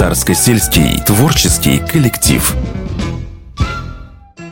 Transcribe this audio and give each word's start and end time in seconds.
Царско-сельский 0.00 0.98
творческий 1.04 1.78
коллектив. 1.78 2.56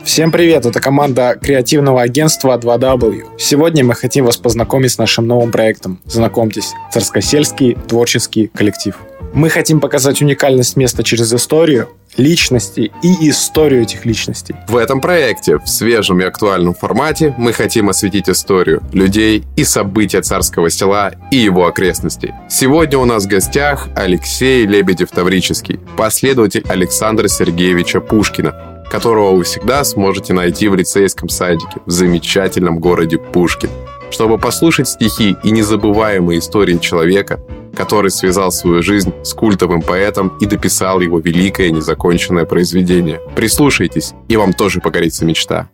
Всем 0.03 0.31
привет, 0.31 0.65
это 0.65 0.79
команда 0.79 1.37
креативного 1.39 2.01
агентства 2.01 2.57
2W. 2.57 3.37
Сегодня 3.37 3.83
мы 3.83 3.93
хотим 3.93 4.25
вас 4.25 4.37
познакомить 4.37 4.91
с 4.91 4.97
нашим 4.97 5.27
новым 5.27 5.51
проектом. 5.51 5.99
Знакомьтесь, 6.05 6.73
Царскосельский 6.91 7.77
творческий 7.87 8.47
коллектив. 8.47 8.95
Мы 9.33 9.49
хотим 9.49 9.79
показать 9.79 10.21
уникальность 10.21 10.75
места 10.75 11.03
через 11.03 11.31
историю, 11.31 11.89
личности 12.17 12.91
и 13.03 13.29
историю 13.29 13.83
этих 13.83 14.05
личностей. 14.05 14.55
В 14.67 14.75
этом 14.75 15.01
проекте, 15.01 15.57
в 15.57 15.67
свежем 15.67 16.19
и 16.21 16.23
актуальном 16.23 16.73
формате, 16.73 17.35
мы 17.37 17.53
хотим 17.53 17.89
осветить 17.89 18.29
историю, 18.29 18.81
людей 18.91 19.43
и 19.55 19.63
события 19.63 20.21
царского 20.21 20.71
села 20.71 21.11
и 21.29 21.37
его 21.37 21.67
окрестностей. 21.67 22.33
Сегодня 22.49 22.97
у 22.97 23.05
нас 23.05 23.25
в 23.25 23.27
гостях 23.27 23.87
Алексей 23.95 24.65
Лебедев-Таврический, 24.65 25.79
последователь 25.95 26.65
Александра 26.67 27.27
Сергеевича 27.27 28.01
Пушкина, 28.01 28.78
которого 28.89 29.35
вы 29.35 29.43
всегда 29.43 29.83
сможете 29.83 30.33
найти 30.33 30.67
в 30.67 30.75
лицейском 30.75 31.29
садике 31.29 31.79
в 31.85 31.91
замечательном 31.91 32.79
городе 32.79 33.17
Пушкин. 33.17 33.69
Чтобы 34.11 34.37
послушать 34.37 34.89
стихи 34.89 35.37
и 35.43 35.51
незабываемые 35.51 36.39
истории 36.39 36.77
человека, 36.77 37.39
который 37.75 38.09
связал 38.11 38.51
свою 38.51 38.81
жизнь 38.81 39.13
с 39.23 39.33
культовым 39.33 39.81
поэтом 39.81 40.35
и 40.39 40.45
дописал 40.45 40.99
его 40.99 41.19
великое 41.19 41.69
незаконченное 41.69 42.45
произведение. 42.45 43.21
Прислушайтесь, 43.35 44.13
и 44.27 44.35
вам 44.35 44.53
тоже 44.53 44.81
погорится 44.81 45.25
мечта. 45.25 45.69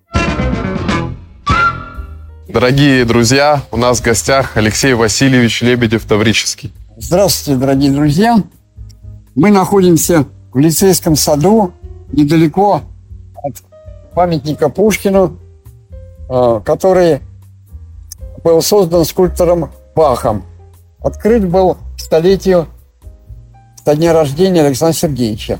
Дорогие 2.47 3.05
друзья, 3.05 3.63
у 3.71 3.77
нас 3.77 3.99
в 3.99 4.03
гостях 4.03 4.55
Алексей 4.55 4.93
Васильевич 4.93 5.61
Лебедев-Таврический. 5.61 6.71
Здравствуйте, 6.97 7.59
дорогие 7.59 7.91
друзья. 7.91 8.37
Мы 9.33 9.51
находимся 9.51 10.25
в 10.53 10.59
лицейском 10.59 11.15
саду, 11.15 11.73
недалеко 12.11 12.83
памятника 14.15 14.69
Пушкину, 14.69 15.37
э, 16.29 16.61
который 16.65 17.21
был 18.43 18.61
создан 18.61 19.05
скульптором 19.05 19.71
Бахом. 19.95 20.43
Открыт 20.99 21.47
был 21.47 21.77
к 21.95 21.99
столетию 21.99 22.67
со 23.83 23.95
дня 23.95 24.13
рождения 24.13 24.61
Александра 24.61 24.97
Сергеевича. 24.97 25.59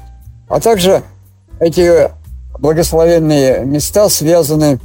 А 0.49 0.59
также 0.59 1.03
эти 1.59 2.09
благословенные 2.57 3.65
места 3.65 4.09
связаны 4.09 4.79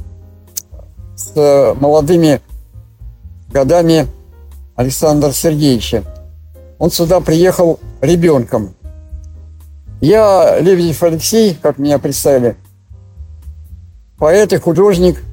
с 1.15 1.75
молодыми 1.79 2.41
годами 3.49 4.07
Александра 4.75 5.31
Сергеевича. 5.31 6.03
Он 6.79 6.91
сюда 6.91 7.19
приехал 7.19 7.79
ребенком. 8.01 8.73
Я 9.99 10.59
Лебедев 10.59 11.03
Алексей, 11.03 11.55
как 11.61 11.77
меня 11.77 11.99
представили, 11.99 12.55
поэт 14.21 14.53
и 14.53 14.57
художник, 14.57 15.23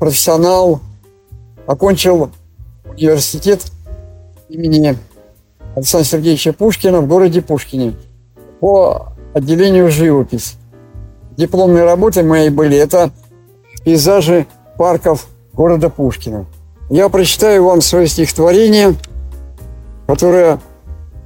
профессионал, 0.00 0.80
окончил 1.66 2.30
университет 2.86 3.66
имени 4.48 4.96
Александра 5.74 6.08
Сергеевича 6.08 6.54
Пушкина 6.54 7.02
в 7.02 7.06
городе 7.06 7.42
Пушкине 7.42 7.92
по 8.60 9.12
отделению 9.34 9.90
живопись. 9.90 10.54
Дипломные 11.36 11.84
работы 11.84 12.22
мои 12.22 12.48
были 12.48 12.78
это 12.78 13.10
пейзажи 13.84 14.46
парков 14.78 15.26
города 15.52 15.90
Пушкина. 15.90 16.46
Я 16.88 17.10
прочитаю 17.10 17.66
вам 17.66 17.82
свое 17.82 18.06
стихотворение, 18.06 18.94
которое 20.06 20.60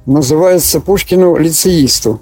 называется 0.05 0.81
Пушкину 0.81 1.37
лицеисту. 1.37 2.19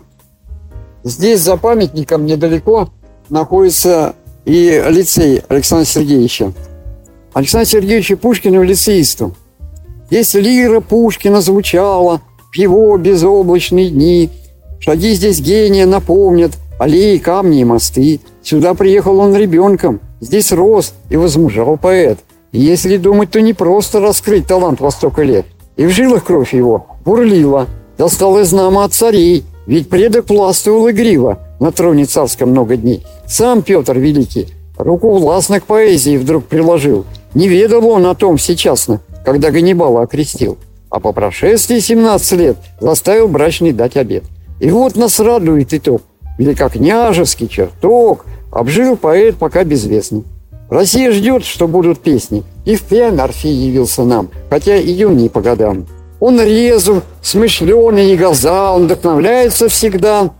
Здесь 1.03 1.41
за 1.41 1.57
памятником 1.57 2.27
недалеко 2.27 2.89
находится 3.29 4.15
и 4.49 4.83
лицей 4.89 5.43
Александра 5.47 5.85
Сергеевича. 5.85 6.53
Александр 7.33 7.67
Сергеевичу 7.67 8.17
Пушкину 8.17 8.63
лицеисту. 8.63 9.35
Если 10.09 10.41
лира 10.41 10.79
Пушкина 10.79 11.39
звучала 11.39 12.21
в 12.51 12.55
его 12.55 12.97
безоблачные 12.97 13.91
дни, 13.91 14.31
шаги 14.79 15.13
здесь 15.13 15.39
гения 15.39 15.85
напомнят 15.85 16.53
аллеи, 16.79 17.19
камни 17.19 17.61
и 17.61 17.63
мосты. 17.63 18.21
Сюда 18.41 18.73
приехал 18.73 19.19
он 19.19 19.35
ребенком, 19.35 19.99
здесь 20.19 20.51
рос 20.51 20.95
и 21.11 21.15
возмужал 21.15 21.77
поэт. 21.77 22.17
И 22.51 22.59
если 22.59 22.97
думать, 22.97 23.29
то 23.29 23.39
не 23.41 23.53
просто 23.53 23.99
раскрыть 23.99 24.47
талант 24.47 24.79
во 24.79 24.89
столько 24.89 25.21
лет. 25.21 25.45
И 25.77 25.85
в 25.85 25.91
жилах 25.91 26.23
кровь 26.23 26.55
его 26.55 26.87
бурлила, 27.05 27.67
достал 27.99 28.39
из 28.39 28.51
нама 28.51 28.85
от 28.85 28.93
царей, 28.93 29.43
ведь 29.67 29.89
предок 29.89 30.27
властвовал 30.27 30.89
игриво 30.89 31.37
на 31.59 31.71
троне 31.71 32.05
царском 32.05 32.49
много 32.49 32.77
дней. 32.77 33.05
Сам 33.27 33.61
Петр 33.61 33.97
Великий 33.97 34.47
руку 34.79 35.17
властно 35.17 35.59
к 35.59 35.65
поэзии 35.65 36.17
вдруг 36.17 36.45
приложил. 36.45 37.05
Не 37.33 37.47
ведал 37.47 37.85
он 37.87 38.05
о 38.05 38.15
том 38.15 38.37
всечасно, 38.37 39.01
когда 39.23 39.51
Ганнибала 39.51 40.03
окрестил. 40.03 40.57
А 40.89 40.99
по 40.99 41.11
прошествии 41.11 41.79
17 41.79 42.31
лет 42.39 42.57
заставил 42.79 43.27
брачный 43.27 43.73
дать 43.73 43.97
обед. 43.97 44.23
И 44.59 44.71
вот 44.71 44.95
нас 44.95 45.19
радует 45.19 45.73
итог. 45.73 46.01
Великокняжеский 46.37 47.47
чертог 47.47 48.25
обжил 48.51 48.95
поэт 48.95 49.35
пока 49.35 49.63
безвестный. 49.63 50.23
Россия 50.69 51.11
ждет, 51.11 51.43
что 51.43 51.67
будут 51.67 51.99
песни. 51.99 52.43
И 52.65 52.75
впрямь 52.75 53.19
Орфей 53.19 53.53
явился 53.53 54.03
нам, 54.03 54.29
хотя 54.49 54.77
и 54.77 55.03
он 55.03 55.17
не 55.17 55.29
по 55.29 55.41
годам. 55.41 55.85
Он 56.19 56.39
резу, 56.41 57.01
смышленый 57.21 58.11
и 58.11 58.17
глаза, 58.17 58.73
он 58.73 58.85
вдохновляется 58.85 59.69
всегда 59.69 60.31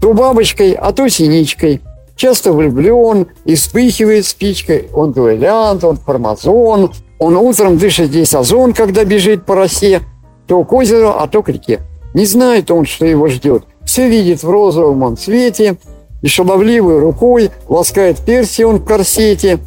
то 0.00 0.14
бабочкой, 0.14 0.72
а 0.72 0.92
то 0.92 1.08
синичкой. 1.08 1.80
Часто 2.16 2.52
влюблен 2.52 3.28
и 3.44 3.54
вспыхивает 3.54 4.26
спичкой. 4.26 4.88
Он 4.92 5.12
дуэлянт, 5.12 5.84
он 5.84 5.96
формазон. 5.96 6.92
Он 7.18 7.36
утром 7.36 7.78
дышит 7.78 8.08
здесь 8.08 8.34
озон, 8.34 8.72
когда 8.72 9.04
бежит 9.04 9.44
по 9.44 9.54
росе. 9.54 10.00
То 10.46 10.64
к 10.64 10.72
озеру, 10.72 11.14
а 11.18 11.26
то 11.28 11.42
к 11.42 11.48
реке. 11.48 11.80
Не 12.14 12.24
знает 12.26 12.70
он, 12.70 12.86
что 12.86 13.06
его 13.06 13.28
ждет. 13.28 13.64
Все 13.84 14.08
видит 14.08 14.42
в 14.42 14.50
розовом 14.50 15.02
он 15.02 15.16
цвете. 15.16 15.76
И 16.22 16.28
шаловливой 16.28 16.98
рукой 16.98 17.50
ласкает 17.68 18.18
перси 18.18 18.62
он 18.62 18.76
в 18.76 18.84
корсете. 18.84 19.58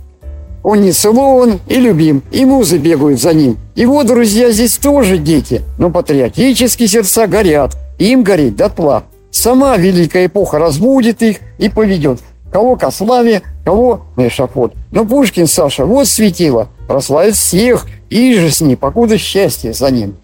Он 0.63 0.81
не 0.81 0.91
целован 0.91 1.59
и 1.67 1.75
любим, 1.75 2.23
и 2.31 2.45
музы 2.45 2.77
бегают 2.77 3.19
за 3.19 3.33
ним. 3.33 3.57
Его 3.75 4.03
друзья 4.03 4.49
здесь 4.51 4.77
тоже 4.77 5.17
дети, 5.17 5.61
но 5.77 5.89
патриотические 5.89 6.87
сердца 6.87 7.27
горят, 7.27 7.75
им 7.99 8.23
гореть 8.23 8.55
дотла. 8.55 9.03
Сама 9.33 9.77
великая 9.77 10.27
эпоха 10.27 10.59
разбудит 10.59 11.23
их 11.23 11.37
и 11.57 11.67
поведет. 11.67 12.19
Кого 12.51 12.75
ко 12.75 12.91
славе, 12.91 13.41
кого 13.65 14.03
на 14.15 14.27
эшафот. 14.27 14.73
Но 14.91 15.05
Пушкин, 15.05 15.47
Саша, 15.47 15.87
вот 15.87 16.07
светило, 16.07 16.67
прославит 16.87 17.33
всех, 17.33 17.87
и 18.11 18.35
же 18.35 18.51
с 18.51 18.61
ней, 18.61 18.77
покуда 18.77 19.17
счастье 19.17 19.73
за 19.73 19.89
ним. 19.89 20.17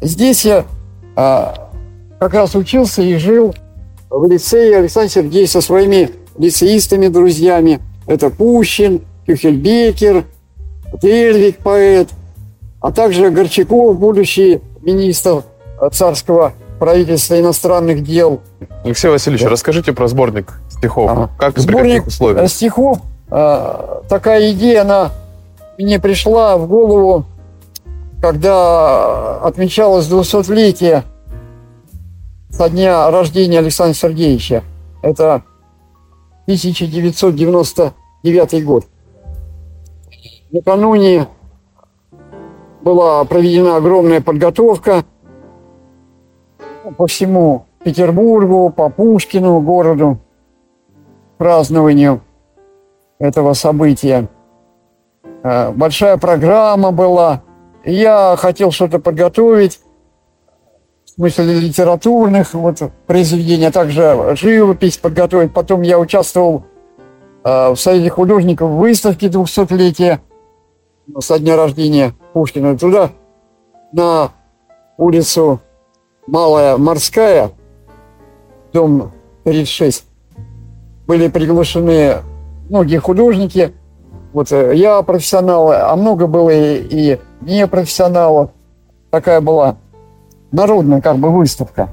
Здесь 0.00 0.46
я 0.46 0.64
а, 1.14 1.70
как 2.18 2.32
раз 2.32 2.54
учился 2.54 3.02
и 3.02 3.16
жил 3.16 3.54
в 4.08 4.24
лицее 4.24 4.78
Александр 4.78 5.10
Сергеевич 5.10 5.50
со 5.50 5.60
своими 5.60 6.10
лицеистами, 6.38 7.08
друзьями. 7.08 7.80
Это 8.06 8.30
Пущин, 8.30 9.02
Кюхельбекер, 9.26 10.24
Тельвик, 11.02 11.58
поэт, 11.58 12.08
а 12.80 12.92
также 12.92 13.28
Горчаков, 13.28 13.98
будущий 13.98 14.62
министр 14.80 15.42
царского 15.92 16.54
правительства 16.78 17.40
иностранных 17.40 18.02
дел. 18.02 18.40
Алексей 18.84 19.08
Васильевич, 19.08 19.44
да. 19.44 19.50
расскажите 19.50 19.92
про 19.92 20.08
сборник 20.08 20.60
стихов. 20.68 21.10
Ага. 21.10 21.30
Как 21.38 21.58
сборник 21.58 22.06
условиях? 22.06 22.50
стихов, 22.50 22.98
э, 23.30 24.00
такая 24.08 24.52
идея, 24.52 24.82
она 24.82 25.10
мне 25.78 25.98
пришла 25.98 26.56
в 26.56 26.68
голову, 26.68 27.24
когда 28.20 29.38
отмечалось 29.40 30.08
200-летие 30.08 31.02
со 32.50 32.70
дня 32.70 33.10
рождения 33.10 33.58
Александра 33.58 33.94
Сергеевича. 33.94 34.62
Это 35.02 35.42
1999 36.44 38.64
год. 38.64 38.84
Накануне 40.50 41.26
была 42.82 43.24
проведена 43.24 43.76
огромная 43.76 44.20
подготовка– 44.20 45.04
по 46.92 47.06
всему 47.06 47.66
Петербургу, 47.84 48.70
по 48.70 48.88
Пушкину 48.88 49.60
городу 49.60 50.18
празднованию 51.38 52.20
этого 53.18 53.52
события. 53.52 54.28
Э, 55.42 55.70
большая 55.70 56.16
программа 56.16 56.92
была. 56.92 57.42
Я 57.84 58.34
хотел 58.36 58.72
что-то 58.72 58.98
подготовить, 58.98 59.80
в 61.04 61.10
смысле 61.10 61.60
литературных 61.60 62.54
вот, 62.54 62.78
произведений, 63.06 63.66
а 63.66 63.72
также 63.72 64.34
живопись 64.36 64.98
подготовить. 64.98 65.54
Потом 65.54 65.82
я 65.82 65.98
участвовал 65.98 66.64
э, 67.44 67.70
в 67.70 67.76
Союзе 67.76 68.10
художников 68.10 68.70
в 68.70 68.78
выставке 68.78 69.28
200-летия 69.28 70.20
со 71.20 71.38
дня 71.38 71.56
рождения 71.56 72.14
Пушкина. 72.32 72.76
Туда 72.76 73.10
на 73.92 74.30
улицу 74.96 75.60
Малая 76.26 76.76
Морская 76.76 77.52
дом 78.72 79.12
36, 79.44 80.04
были 81.06 81.28
приглашены 81.28 82.16
многие 82.68 82.98
художники. 82.98 83.72
Вот 84.32 84.50
э, 84.50 84.74
я 84.74 85.00
профессионал, 85.02 85.70
а 85.70 85.94
много 85.96 86.26
было 86.26 86.50
и, 86.50 87.14
и 87.14 87.18
не 87.42 87.66
профессионалов. 87.66 88.50
Такая 89.10 89.40
была 89.40 89.76
народная 90.50 91.00
как 91.00 91.18
бы 91.18 91.30
выставка, 91.30 91.90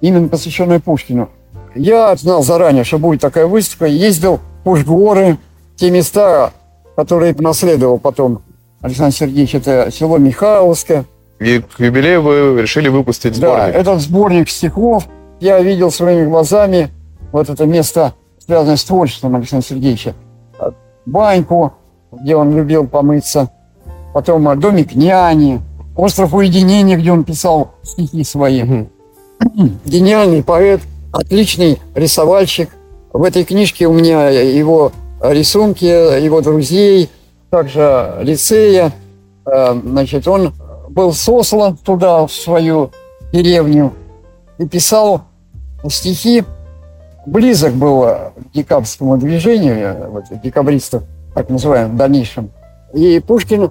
именно 0.00 0.28
посвященная 0.28 0.80
Пушкину. 0.80 1.30
Я 1.74 2.14
знал 2.16 2.42
заранее, 2.42 2.84
что 2.84 2.98
будет 2.98 3.20
такая 3.20 3.46
выставка, 3.46 3.86
ездил 3.86 4.38
в 4.38 4.64
Пушгоры, 4.64 5.38
те 5.76 5.90
места, 5.90 6.52
которые 6.96 7.34
наследовал 7.38 7.98
потом 7.98 8.42
Александр 8.80 9.14
Сергеевич, 9.14 9.54
это 9.54 9.90
село 9.92 10.18
Михайловское. 10.18 11.04
И 11.38 11.60
к 11.60 11.80
юбилею 11.80 12.22
вы 12.22 12.62
решили 12.62 12.88
выпустить 12.88 13.36
сборник. 13.36 13.56
Да, 13.56 13.68
этот 13.68 14.00
сборник 14.00 14.48
стихов 14.48 15.06
я 15.40 15.60
видел 15.60 15.90
своими 15.90 16.24
глазами. 16.24 16.90
Вот 17.32 17.50
это 17.50 17.66
место, 17.66 18.14
связанное 18.38 18.76
с 18.76 18.84
творчеством 18.84 19.36
Александра 19.36 19.68
Сергеевича. 19.68 20.14
Баньку, 21.04 21.74
где 22.12 22.36
он 22.36 22.56
любил 22.56 22.86
помыться. 22.86 23.50
Потом 24.14 24.48
э, 24.48 24.56
домик 24.56 24.94
няни, 24.94 25.60
остров 25.94 26.32
уединения, 26.32 26.96
где 26.96 27.12
он 27.12 27.24
писал 27.24 27.72
стихи 27.82 28.24
свои. 28.24 28.62
Мгм. 28.62 28.88
Гениальный 29.84 30.42
поэт, 30.42 30.80
отличный 31.12 31.78
рисовальщик. 31.94 32.70
В 33.12 33.22
этой 33.22 33.44
книжке 33.44 33.86
у 33.86 33.92
меня 33.92 34.30
его 34.30 34.92
рисунки, 35.22 35.84
его 35.84 36.40
друзей, 36.40 37.10
также 37.50 38.16
лицея. 38.22 38.92
Э, 39.44 39.78
Значит, 39.84 40.26
он 40.26 40.54
был 40.96 41.12
сослан 41.12 41.76
туда, 41.76 42.26
в 42.26 42.32
свою 42.32 42.90
деревню, 43.30 43.92
и 44.58 44.66
писал 44.66 45.22
стихи. 45.88 46.42
Близок 47.26 47.74
был 47.74 48.02
к 48.02 48.32
декабрьскому 48.54 49.18
движению, 49.18 50.10
вот, 50.10 50.24
декабристов, 50.42 51.02
так 51.34 51.50
называемым, 51.50 51.94
в 51.94 51.96
дальнейшем. 51.98 52.50
И 52.94 53.20
Пушкин 53.20 53.70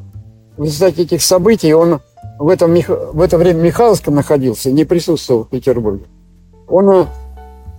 в 0.56 0.63
результате 0.63 1.01
этих 1.01 1.22
событий, 1.24 1.74
он 1.74 2.00
в, 2.38 2.50
этом, 2.50 2.75
в 2.75 3.22
это 3.22 3.38
время 3.38 3.60
в 3.60 3.63
Михайловском 3.63 4.13
находился, 4.13 4.72
не 4.72 4.86
присутствовал 4.86 5.45
в 5.45 5.50
Петербурге. 5.50 6.06
Он 6.68 7.07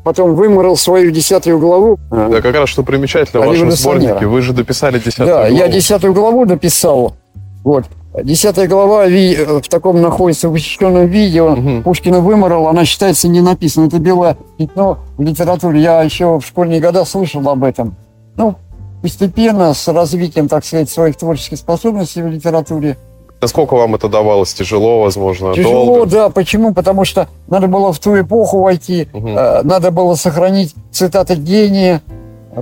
потом 0.03 0.35
выморал 0.35 0.77
свою 0.77 1.11
десятую 1.13 1.59
главу. 1.61 1.99
Да, 2.11 2.41
как 2.41 2.55
раз 2.55 2.69
что 2.69 2.83
примечательно 2.83 3.45
в 3.45 3.47
вашем 3.47 3.71
сборнике, 3.71 4.27
вы 4.27 4.43
же 4.43 4.53
дописали 4.53 4.99
десятую 4.99 5.29
да, 5.29 5.47
я 5.47 5.59
главу. 5.59 5.73
десятую 5.73 6.15
главу 6.15 6.47
дописал. 6.47 7.15
Вот. 7.63 7.85
Десятая 8.23 8.67
глава 8.67 9.07
э, 9.07 9.61
в 9.61 9.69
таком 9.69 10.01
находится 10.01 10.49
в 10.49 10.53
вычищенном 10.53 11.07
виде. 11.07 11.43
Мгм. 11.43 11.83
Пушкина 11.83 12.21
выморал, 12.21 12.69
она 12.69 12.85
считается 12.85 13.29
не 13.29 13.43
написана. 13.43 13.87
Это 13.87 13.99
белое 13.99 14.39
пятно 14.57 14.99
в 15.19 15.23
литературе. 15.23 15.83
Я 15.83 16.03
еще 16.03 16.39
в 16.39 16.47
школьные 16.47 16.81
года 16.81 17.05
слышал 17.05 17.47
об 17.47 17.63
этом. 17.63 17.95
Ну, 18.37 18.55
постепенно, 19.03 19.75
с 19.75 19.87
развитием, 19.93 20.49
так 20.49 20.65
сказать, 20.65 20.89
своих 20.89 21.17
творческих 21.17 21.59
способностей 21.59 22.23
в 22.23 22.29
литературе. 22.29 22.97
Насколько 23.43 23.75
вам 23.75 23.95
это 23.95 24.09
давалось? 24.09 24.55
Тяжело, 24.55 25.03
возможно, 25.03 25.55
Тяжело, 25.55 25.85
долго? 25.85 26.11
да. 26.11 26.31
Почему? 26.31 26.73
Потому 26.73 27.05
что 27.05 27.29
надо 27.49 27.67
было 27.67 27.93
в 27.93 27.99
ту 27.99 28.19
эпоху 28.19 28.61
войти, 28.62 29.09
э, 29.12 29.62
надо 29.62 29.91
было 29.91 30.15
сохранить 30.15 30.75
цитаты 30.91 31.35
гения 31.35 32.01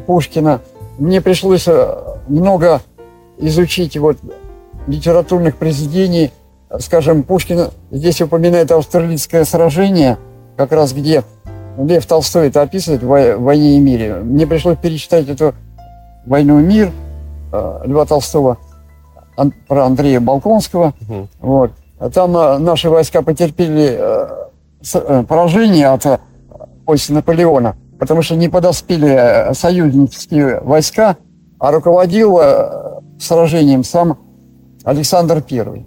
Пушкина. 0.06 0.62
Мне 0.98 1.20
пришлось 1.20 1.68
э, 1.68 1.96
много 2.26 2.82
изучить 3.38 3.96
вот 3.96 4.16
литературных 4.86 5.56
произведений. 5.56 6.32
Скажем, 6.78 7.22
Пушкин 7.22 7.68
здесь 7.90 8.20
упоминает 8.20 8.72
австралийское 8.72 9.44
сражение, 9.44 10.18
как 10.56 10.72
раз 10.72 10.92
где 10.92 11.22
Лев 11.78 12.06
Толстой 12.06 12.48
это 12.48 12.62
описывает 12.62 13.02
в 13.02 13.06
«Вой- 13.06 13.36
«Войне 13.36 13.76
и 13.76 13.80
мире». 13.80 14.14
Мне 14.16 14.46
пришлось 14.46 14.78
перечитать 14.78 15.28
эту 15.28 15.54
«Войну 16.26 16.60
и 16.60 16.62
мир» 16.62 16.92
э, 17.52 17.80
Льва 17.84 18.06
Толстого 18.06 18.58
про 19.68 19.86
Андрея 19.86 20.20
Балконского. 20.20 20.94
Мгм. 21.00 21.28
Вот. 21.40 21.70
А 21.98 22.10
Там 22.10 22.36
э, 22.36 22.58
наши 22.58 22.88
войска 22.90 23.22
потерпели 23.22 23.98
э, 23.98 25.24
поражение 25.28 25.88
от 25.88 26.20
войск 26.86 27.10
Наполеона, 27.10 27.76
потому 27.98 28.22
что 28.22 28.36
не 28.36 28.48
подоспели 28.48 29.52
союзнические 29.54 30.60
войска, 30.60 31.16
а 31.58 31.72
руководил 31.72 32.38
сражением 33.18 33.84
сам 33.84 34.18
Александр 34.84 35.42
Первый, 35.42 35.86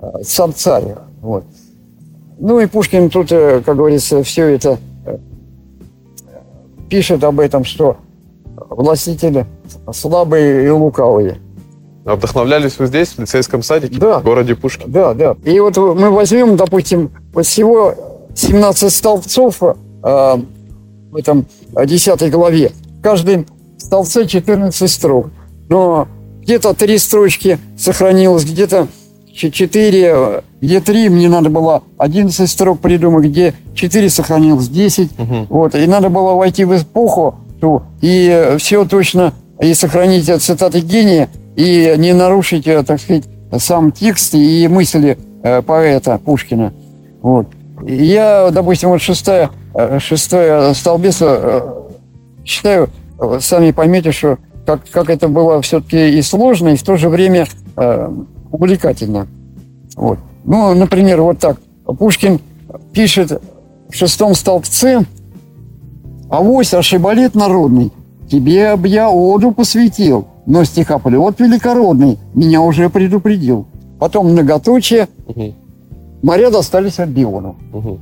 э, 0.00 0.22
сам 0.22 0.54
царь. 0.54 0.94
Вот. 1.20 1.44
Ну 2.38 2.60
и 2.60 2.66
Пушкин 2.66 3.10
тут, 3.10 3.30
э, 3.30 3.62
как 3.64 3.76
говорится, 3.76 4.22
все 4.22 4.46
это 4.48 4.78
э, 5.06 5.18
пишет 6.88 7.22
об 7.24 7.38
этом, 7.40 7.64
что 7.64 7.96
властители 8.70 9.46
слабые 9.92 10.66
и 10.66 10.70
лукавые. 10.70 11.38
А 12.04 12.16
Вдохновлялись 12.16 12.78
вы 12.78 12.86
здесь, 12.86 13.10
в 13.10 13.18
лицейском 13.20 13.62
садике, 13.62 13.98
Да. 13.98 14.18
в 14.18 14.24
городе 14.24 14.56
Пушкин? 14.56 14.90
Да, 14.90 15.14
да. 15.14 15.36
И 15.44 15.60
вот 15.60 15.76
мы 15.76 16.10
возьмем, 16.10 16.56
допустим, 16.56 17.10
вот 17.32 17.46
всего 17.46 17.94
17 18.34 18.92
столбцов 18.92 19.62
э, 19.62 19.72
в 20.02 21.16
этом 21.16 21.46
10 21.76 22.30
главе. 22.32 22.72
В 22.98 23.02
каждом 23.02 23.46
столбце 23.78 24.26
14 24.26 24.90
строк. 24.90 25.28
Но 25.68 26.08
где-то 26.42 26.74
три 26.74 26.98
строчки 26.98 27.58
сохранилось, 27.78 28.44
где-то 28.44 28.88
4, 29.34 30.42
где 30.60 30.80
3, 30.80 31.08
мне 31.08 31.28
надо 31.28 31.48
было 31.48 31.82
11 31.98 32.50
строк 32.50 32.80
придумать, 32.80 33.26
где 33.26 33.54
4 33.74 34.10
сохранилось, 34.10 34.68
10. 34.68 35.18
Мгм. 35.18 35.46
Вот, 35.48 35.74
и 35.74 35.86
надо 35.86 36.10
было 36.10 36.34
войти 36.34 36.64
в 36.64 36.76
эпоху 36.76 37.36
ту, 37.60 37.82
и 38.00 38.56
все 38.58 38.84
точно, 38.84 39.32
и 39.60 39.72
сохранить 39.74 40.26
цитаты 40.42 40.80
гения, 40.80 41.28
и 41.56 41.94
не 41.96 42.12
нарушить, 42.12 42.66
э, 42.66 42.82
так 42.82 43.00
сказать, 43.00 43.24
сам 43.58 43.92
текст 43.92 44.34
и 44.34 44.66
мысли 44.68 45.18
э, 45.42 45.62
поэта 45.62 46.18
Пушкина. 46.18 46.72
Вот. 47.20 47.46
Я, 47.86 48.50
допустим, 48.50 48.90
вот 48.90 49.00
шестая, 49.00 49.50
э, 49.74 49.98
шестая 50.00 50.74
столбец 50.74 51.22
считаю, 52.44 52.90
э, 53.20 53.38
сами 53.40 53.70
поймете, 53.70 54.12
что 54.12 54.38
как, 54.66 54.88
как 54.90 55.10
это 55.10 55.28
было 55.28 55.60
все-таки 55.62 56.18
и 56.18 56.22
сложно, 56.22 56.70
и 56.70 56.76
в 56.76 56.82
то 56.82 56.96
же 56.96 57.08
время 57.08 57.46
э, 57.76 58.08
увлекательно. 58.50 59.26
Вот. 59.96 60.18
Ну, 60.44 60.74
например, 60.74 61.22
вот 61.22 61.38
так. 61.38 61.58
Пушкин 61.84 62.40
пишет 62.92 63.42
в 63.88 63.94
шестом 63.94 64.34
столбце 64.34 65.04
«Авось, 66.30 66.72
ошибалет 66.74 67.34
народный, 67.34 67.92
тебе 68.30 68.74
б 68.76 68.88
я 68.88 69.10
оду 69.10 69.52
посвятил, 69.52 70.26
но 70.46 70.64
стихоплет 70.64 71.38
великородный 71.40 72.18
меня 72.34 72.62
уже 72.62 72.88
предупредил». 72.88 73.66
Потом 73.98 74.32
многоточие. 74.32 75.08
«Моря 76.22 76.50
достались 76.50 76.98
от 76.98 77.08
Биону». 77.10 77.56
Мгм. 77.72 77.98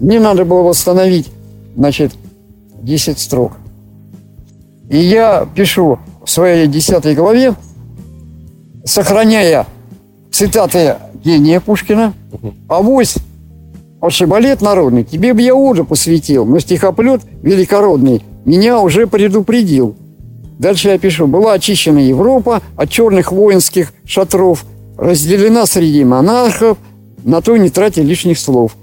Мне 0.00 0.20
надо 0.20 0.44
было 0.44 0.62
восстановить, 0.62 1.30
значит, 1.76 2.12
10 2.82 3.18
строк. 3.18 3.52
И 4.90 4.98
я 4.98 5.46
пишу 5.54 5.98
в 6.24 6.30
своей 6.30 6.66
десятой 6.66 7.14
главе, 7.14 7.54
сохраняя 8.84 9.66
цитаты 10.30 10.96
гения 11.24 11.60
Пушкина, 11.60 12.12
«Авось, 12.68 13.16
ошибалет 14.00 14.60
народный, 14.60 15.04
тебе 15.04 15.32
бы 15.32 15.42
я 15.42 15.54
оду 15.54 15.84
посвятил, 15.84 16.44
но 16.44 16.58
стихоплет 16.58 17.22
великородный 17.42 18.22
меня 18.44 18.78
уже 18.80 19.06
предупредил». 19.06 19.96
Дальше 20.58 20.88
я 20.88 20.98
пишу, 20.98 21.26
была 21.26 21.54
очищена 21.54 21.98
Европа 21.98 22.62
от 22.76 22.88
черных 22.88 23.32
воинских 23.32 23.92
шатров, 24.04 24.64
разделена 24.96 25.66
среди 25.66 26.04
монархов, 26.04 26.78
на 27.24 27.40
то 27.40 27.56
не 27.56 27.70
тратя 27.70 28.02
лишних 28.02 28.38
слов. 28.38 28.76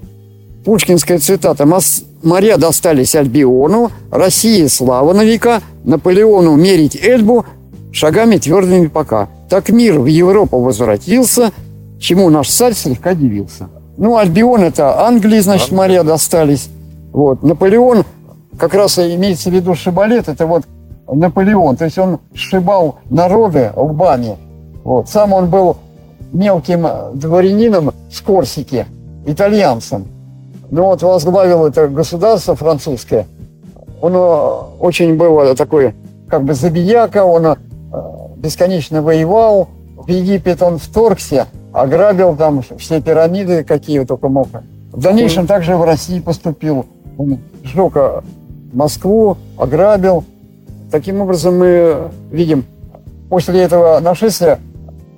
Пушкинская 0.64 1.18
цитата 1.18 1.64
«Мос- 1.64 2.04
«Моря 2.22 2.56
достались 2.56 3.14
Альбиону, 3.14 3.90
России 4.10 4.66
слава 4.66 5.12
на 5.12 5.24
века, 5.24 5.60
Наполеону 5.84 6.56
мерить 6.56 6.96
Эльбу 6.96 7.44
шагами 7.92 8.36
твердыми 8.36 8.86
пока. 8.86 9.28
Так 9.48 9.68
мир 9.68 9.98
в 9.98 10.06
Европу 10.06 10.60
возвратился, 10.60 11.50
чему 12.00 12.30
наш 12.30 12.48
царь 12.48 12.74
слегка 12.74 13.14
дивился». 13.14 13.68
Ну, 13.96 14.16
Альбион– 14.16 14.64
это 14.64 15.06
Англии, 15.06 15.40
значит, 15.40 15.70
моря 15.70 16.02
достались. 16.02 16.70
Вот. 17.12 17.42
Наполеон, 17.42 18.04
как 18.58 18.74
раз 18.74 18.98
имеется 18.98 19.50
в 19.50 19.52
виду 19.52 19.74
шибалет, 19.74 20.28
это 20.28 20.46
вот 20.46 20.64
Наполеон. 21.06 21.76
То 21.76 21.84
есть 21.84 21.98
он 21.98 22.18
сшибал 22.34 22.96
народы 23.10 23.70
лбами. 23.76 24.38
Вот. 24.82 25.08
Сам 25.08 25.32
он 25.34 25.50
был 25.50 25.76
мелким 26.32 26.86
дворянином 27.14 27.92
с 28.10 28.20
Корсики, 28.22 28.86
итальянцем. 29.26 30.06
Ну 30.72 30.84
вот 30.84 31.02
возглавил 31.02 31.66
это 31.66 31.86
государство 31.86 32.56
французское. 32.56 33.26
Он 34.00 34.14
э, 34.14 34.18
очень 34.80 35.16
был 35.18 35.38
э, 35.40 35.54
такой, 35.54 35.94
как 36.30 36.44
бы 36.44 36.54
забияка, 36.54 37.26
он 37.26 37.44
э, 37.44 37.56
бесконечно 38.38 39.02
воевал. 39.02 39.68
В 39.98 40.08
Египет 40.08 40.62
он 40.62 40.78
вторгся, 40.78 41.46
ограбил 41.74 42.34
там 42.36 42.62
все 42.78 43.02
пирамиды, 43.02 43.64
какие 43.64 44.02
только 44.06 44.30
мог. 44.30 44.48
В 44.92 45.00
дальнейшем 45.02 45.46
также 45.46 45.76
в 45.76 45.84
России 45.84 46.20
поступил. 46.20 46.86
Он 47.18 47.38
сжег 47.62 47.94
а, 47.96 48.24
Москву, 48.72 49.36
ограбил. 49.58 50.24
Таким 50.90 51.20
образом, 51.20 51.58
мы 51.58 52.10
видим, 52.30 52.64
после 53.28 53.60
этого 53.60 54.00
нашествия 54.00 54.58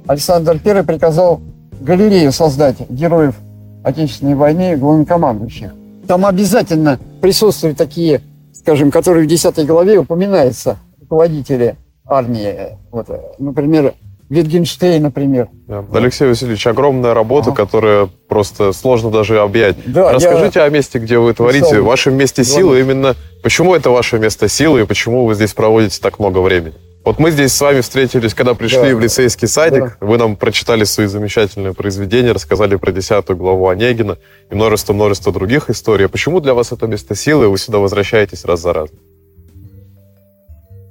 Александр 0.08 0.60
I 0.64 0.82
приказал 0.82 1.40
галерею 1.80 2.32
создать 2.32 2.90
героев 2.90 3.36
Отечественной 3.84 4.34
войны 4.34 4.76
главнокомандующих. 4.76 5.72
Там 6.08 6.26
обязательно 6.26 6.98
присутствуют 7.20 7.78
такие, 7.78 8.22
скажем, 8.52 8.90
которые 8.90 9.24
в 9.24 9.28
10 9.28 9.66
главе 9.66 9.98
упоминаются, 9.98 10.78
руководители 11.00 11.76
армии. 12.06 12.78
Вот, 12.90 13.08
например, 13.38 13.94
Витгенштейн, 14.30 15.02
например. 15.02 15.48
Да. 15.68 15.84
Алексей 15.92 16.26
Васильевич, 16.26 16.66
огромная 16.66 17.14
работа, 17.14 17.50
ага. 17.50 17.56
которая 17.56 18.08
просто 18.28 18.72
сложно 18.72 19.10
даже 19.10 19.38
объять. 19.40 19.76
Да, 19.86 20.12
Расскажите 20.12 20.60
о 20.60 20.68
месте, 20.70 20.98
где 20.98 21.18
вы 21.18 21.34
творите, 21.34 21.68
писал, 21.68 21.84
вашем 21.84 22.14
месте 22.14 22.42
силы 22.42 22.80
именно. 22.80 23.14
Почему 23.42 23.74
это 23.74 23.90
ваше 23.90 24.18
место 24.18 24.48
силы 24.48 24.82
и 24.82 24.84
почему 24.84 25.26
вы 25.26 25.34
здесь 25.34 25.52
проводите 25.52 26.00
так 26.00 26.18
много 26.18 26.38
времени? 26.38 26.74
Вот 27.04 27.18
мы 27.18 27.30
здесь 27.30 27.52
с 27.52 27.60
вами 27.60 27.82
встретились, 27.82 28.32
когда 28.32 28.54
пришли 28.54 28.90
да. 28.90 28.96
в 28.96 29.00
лицейский 29.00 29.46
садик. 29.46 29.98
Да. 30.00 30.06
Вы 30.06 30.16
нам 30.16 30.36
прочитали 30.36 30.84
свои 30.84 31.06
замечательные 31.06 31.74
произведения, 31.74 32.32
рассказали 32.32 32.76
про 32.76 32.92
десятую 32.92 33.36
главу 33.36 33.68
Онегина 33.68 34.16
и 34.50 34.54
множество-множество 34.54 35.30
других 35.30 35.68
историй. 35.68 36.06
А 36.06 36.08
почему 36.08 36.40
для 36.40 36.54
вас 36.54 36.72
это 36.72 36.86
место 36.86 37.14
силы, 37.14 37.44
и 37.44 37.48
вы 37.48 37.58
сюда 37.58 37.78
возвращаетесь 37.78 38.46
раз 38.46 38.60
за 38.62 38.72
разом? 38.72 38.96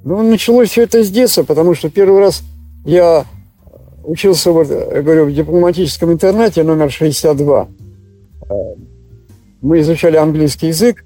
Ну, 0.04 0.22
началось 0.22 0.70
все 0.70 0.82
это 0.82 1.02
с 1.02 1.10
детства, 1.10 1.42
потому 1.42 1.74
что 1.74 1.90
первый 1.90 2.20
раз 2.20 2.42
я 2.84 3.24
учился, 4.04 4.52
вот, 4.52 4.68
я 4.68 5.02
говорю, 5.02 5.24
в 5.24 5.32
дипломатическом 5.32 6.12
интернате 6.12 6.62
номер 6.62 6.92
62. 6.92 7.68
Мы 9.62 9.80
изучали 9.80 10.16
английский 10.16 10.68
язык, 10.68 11.04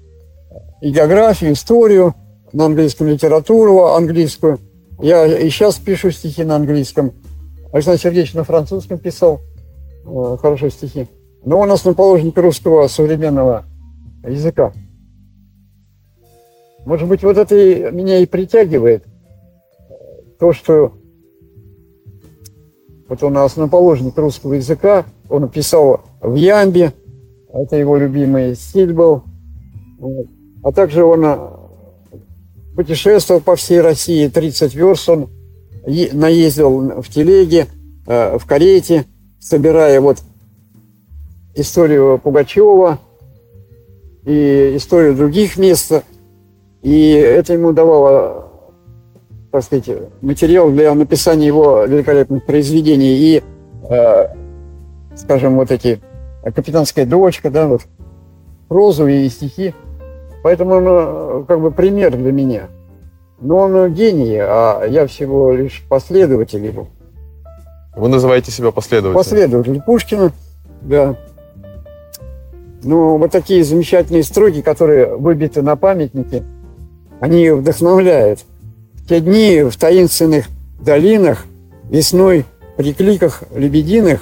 и 0.81 0.91
географию, 0.91 1.53
историю, 1.53 2.13
на 2.53 2.65
английском 2.65 3.07
литературу 3.07 3.85
английскую. 3.85 4.59
Я 5.01 5.25
и 5.25 5.49
сейчас 5.49 5.77
пишу 5.77 6.11
стихи 6.11 6.43
на 6.43 6.57
английском. 6.57 7.13
Александр 7.71 8.01
Сергеевич 8.01 8.33
на 8.33 8.43
французском 8.43 8.97
писал 8.97 9.39
э, 10.05 10.37
хорошие 10.41 10.71
стихи. 10.71 11.07
Но 11.45 11.59
он 11.59 11.71
основоположник 11.71 12.37
русского 12.37 12.87
современного 12.87 13.63
языка. 14.27 14.73
Может 16.85 17.07
быть, 17.07 17.23
вот 17.23 17.37
это 17.37 17.55
и 17.55 17.91
меня 17.91 18.19
и 18.19 18.25
притягивает. 18.25 19.05
То, 20.37 20.51
что 20.51 20.93
вот 23.07 23.23
он 23.23 23.37
основоположник 23.37 24.17
русского 24.17 24.53
языка, 24.53 25.05
он 25.29 25.47
писал 25.49 26.01
в 26.21 26.35
Ямбе, 26.35 26.93
это 27.53 27.77
его 27.77 27.95
любимый 27.97 28.55
стиль 28.55 28.93
был. 28.93 29.23
А 30.63 30.71
также 30.71 31.03
он 31.03 31.23
путешествовал 32.79 33.41
по 33.41 33.57
всей 33.57 33.81
России, 33.81 34.29
30 34.29 34.73
верст 34.73 35.09
он 35.09 35.29
наездил 35.85 37.01
в 37.01 37.09
телеге, 37.09 37.67
э, 38.07 38.37
в 38.37 38.45
карете, 38.45 39.03
собирая 39.37 39.99
вот 39.99 40.19
историю 41.55 42.19
Пугачева 42.19 42.99
и 44.25 44.77
историю 44.77 45.13
других 45.13 45.57
мест. 45.57 45.91
И 46.81 47.11
это 47.11 47.51
ему 47.51 47.73
давало, 47.73 48.49
так 49.51 49.61
сказать, 49.65 49.89
материал 50.21 50.71
для 50.71 50.95
написания 50.95 51.47
его 51.47 51.83
великолепных 51.83 52.45
произведений. 52.45 53.13
И, 53.17 53.43
э, 53.89 54.27
скажем, 55.17 55.57
вот 55.57 55.69
эти 55.69 55.99
«Капитанская 56.45 57.05
дочка», 57.05 57.49
да, 57.49 57.67
вот, 57.67 57.81
прозу 58.69 59.05
и 59.05 59.27
стихи– 59.27 59.73
Поэтому 60.41 60.75
он 60.75 60.83
э, 60.87 61.43
как 61.47 61.59
бы 61.59 61.71
пример 61.71 62.15
для 62.15 62.31
меня. 62.31 62.67
Но 63.41 63.57
он 63.57 63.93
гений, 63.93 64.37
а 64.39 64.85
я 64.85 65.07
всего 65.07 65.53
лишь 65.53 65.83
последователь 65.89 66.65
его. 66.65 66.87
Вы 67.95 68.09
называете 68.09 68.51
себя 68.51 68.71
последователем? 68.71 69.17
Последователь 69.17 69.81
Пушкина, 69.81 70.31
да. 70.81 71.15
Ну, 72.83 73.17
вот 73.17 73.31
такие 73.31 73.63
замечательные 73.63 74.23
строки, 74.23 74.61
которые 74.61 75.15
выбиты 75.15 75.61
на 75.61 75.75
памятнике, 75.75 76.43
они 77.19 77.49
вдохновляют. 77.49 78.39
В 78.93 79.07
те 79.07 79.19
дни 79.19 79.63
в 79.63 79.75
таинственных 79.75 80.47
долинах, 80.81 81.45
весной 81.89 82.45
при 82.77 82.93
кликах 82.93 83.43
лебединых, 83.53 84.21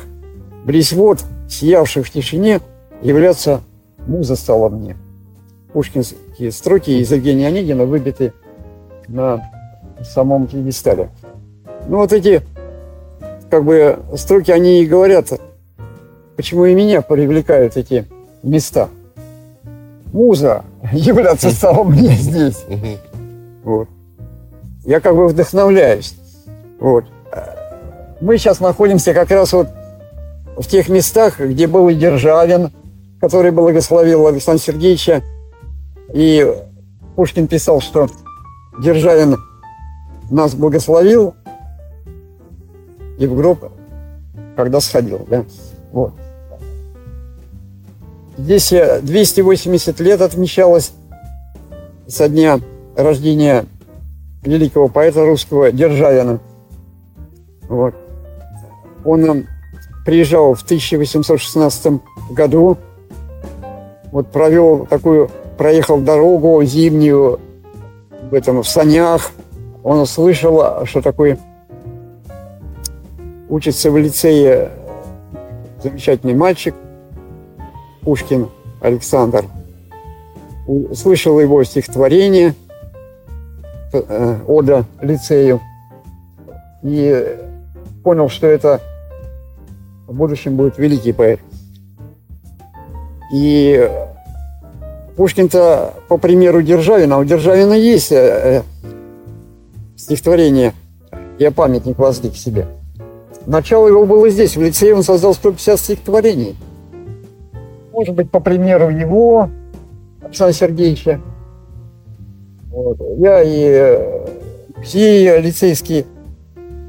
близ 0.65 0.91
вод, 0.93 1.19
сиявших 1.49 2.07
в 2.07 2.11
тишине, 2.11 2.61
являться 3.01 3.61
муза 4.07 4.35
стала 4.35 4.69
мне 4.69 4.95
пушкинские 5.73 6.51
строки 6.51 6.91
из 6.91 7.11
Евгения 7.11 7.47
Онегина 7.47 7.85
выбиты 7.85 8.33
на 9.07 9.49
самом 10.03 10.47
пьедестале. 10.47 11.09
Ну 11.87 11.97
вот 11.97 12.13
эти 12.13 12.41
как 13.49 13.63
бы 13.63 13.99
строки, 14.15 14.51
они 14.51 14.81
и 14.81 14.85
говорят, 14.85 15.31
почему 16.35 16.65
и 16.65 16.75
меня 16.75 17.01
привлекают 17.01 17.77
эти 17.77 18.05
места. 18.43 18.89
Муза 20.11 20.63
являться 20.91 21.49
стала 21.51 21.83
мне 21.83 22.15
здесь. 22.15 22.63
Вот. 23.63 23.87
Я 24.85 24.99
как 24.99 25.15
бы 25.15 25.27
вдохновляюсь. 25.27 26.15
Вот. 26.79 27.05
Мы 28.21 28.37
сейчас 28.37 28.59
находимся 28.59 29.13
как 29.13 29.29
раз 29.31 29.53
вот 29.53 29.67
в 30.55 30.65
тех 30.65 30.89
местах, 30.89 31.39
где 31.39 31.67
был 31.67 31.89
и 31.89 31.95
Державин, 31.95 32.71
который 33.19 33.51
благословил 33.51 34.25
Александра 34.27 34.63
Сергеевича 34.63 35.23
и 36.13 36.45
Пушкин 37.15 37.47
писал, 37.47 37.81
что 37.81 38.07
Державин 38.79 39.37
нас 40.29 40.53
благословил 40.55 41.35
и 43.17 43.25
в 43.25 43.35
гроб, 43.35 43.71
когда 44.55 44.79
сходил. 44.79 45.25
Да? 45.29 45.45
Вот. 45.91 46.13
Здесь 48.37 48.69
280 48.69 49.99
лет 49.99 50.21
отмечалось 50.21 50.91
со 52.07 52.29
дня 52.29 52.59
рождения 52.95 53.65
великого 54.43 54.87
поэта 54.87 55.25
русского 55.25 55.71
Державина. 55.71 56.39
Вот. 57.67 57.95
Он 59.03 59.47
приезжал 60.05 60.53
в 60.53 60.61
1816 60.63 61.93
году, 62.31 62.77
вот 64.11 64.31
провел 64.31 64.85
такую 64.85 65.29
проехал 65.57 65.99
дорогу 65.99 66.63
зимнюю 66.63 67.39
в 68.29 68.33
этом 68.33 68.61
в 68.63 68.67
санях. 68.67 69.31
Он 69.83 69.99
услышал, 69.99 70.85
что 70.85 71.01
такое 71.01 71.37
учится 73.49 73.89
в 73.91 73.97
лицее 73.97 74.69
замечательный 75.81 76.33
мальчик 76.33 76.75
Пушкин 78.01 78.49
Александр. 78.81 79.45
Слышал 80.93 81.39
его 81.39 81.63
стихотворение 81.63 82.53
э, 83.93 84.37
«Ода 84.47 84.85
лицею» 85.01 85.61
и 86.83 87.37
понял, 88.03 88.27
что 88.27 88.47
это 88.47 88.81
в 90.07 90.13
будущем 90.13 90.57
будет 90.57 90.77
великий 90.77 91.13
поэт. 91.13 91.39
И 93.33 93.89
Пушкин-то, 95.17 95.95
по 96.07 96.19
примеру 96.19 96.61
Державина, 96.61 97.17
у 97.17 97.23
Державина 97.23 97.73
есть 97.73 98.11
э, 98.11 98.61
э, 98.61 98.61
стихотворение 99.97 100.73
«Я 101.39 101.51
памятник 101.51 101.97
воздвиг 101.97 102.35
себе». 102.35 102.67
Начало 103.47 103.87
его 103.87 104.05
было 104.05 104.29
здесь, 104.29 104.55
в 104.55 104.61
лицее 104.61 104.93
он 104.93 105.01
создал 105.01 105.33
150 105.33 105.79
стихотворений. 105.79 106.55
Может 107.91 108.13
быть, 108.13 108.29
по 108.29 108.39
примеру 108.39 108.89
его, 108.89 109.49
Александра 110.21 110.53
Сергеевича. 110.53 111.19
Вот. 112.69 112.99
Я 113.17 113.41
и 113.41 113.63
э, 113.63 114.27
все 114.83 115.41
лицейские 115.41 116.05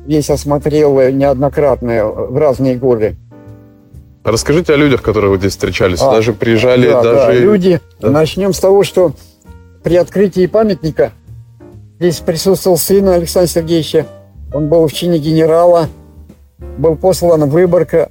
весь 0.04 0.28
осмотрел 0.28 1.00
неоднократно 1.10 2.04
в 2.04 2.36
разные 2.36 2.76
годы. 2.76 3.16
Расскажите 4.24 4.74
о 4.74 4.76
людях, 4.76 5.02
которые 5.02 5.30
вы 5.30 5.38
здесь 5.38 5.52
встречались. 5.52 6.00
А, 6.00 6.10
даже 6.10 6.32
приезжали, 6.32 6.88
да, 6.88 7.02
даже... 7.02 7.26
Да, 7.26 7.32
люди. 7.32 7.80
Да? 8.00 8.10
Начнем 8.10 8.52
с 8.52 8.58
того, 8.58 8.82
что 8.82 9.12
при 9.82 9.96
открытии 9.96 10.46
памятника 10.46 11.12
здесь 11.98 12.18
присутствовал 12.18 12.76
сын 12.76 13.08
Александра 13.08 13.48
Сергеевича. 13.48 14.06
Он 14.52 14.68
был 14.68 14.86
в 14.86 14.92
чине 14.92 15.18
генерала, 15.18 15.88
был 16.78 16.96
послан 16.96 17.44
в 17.44 17.50
Выборг 17.50 18.10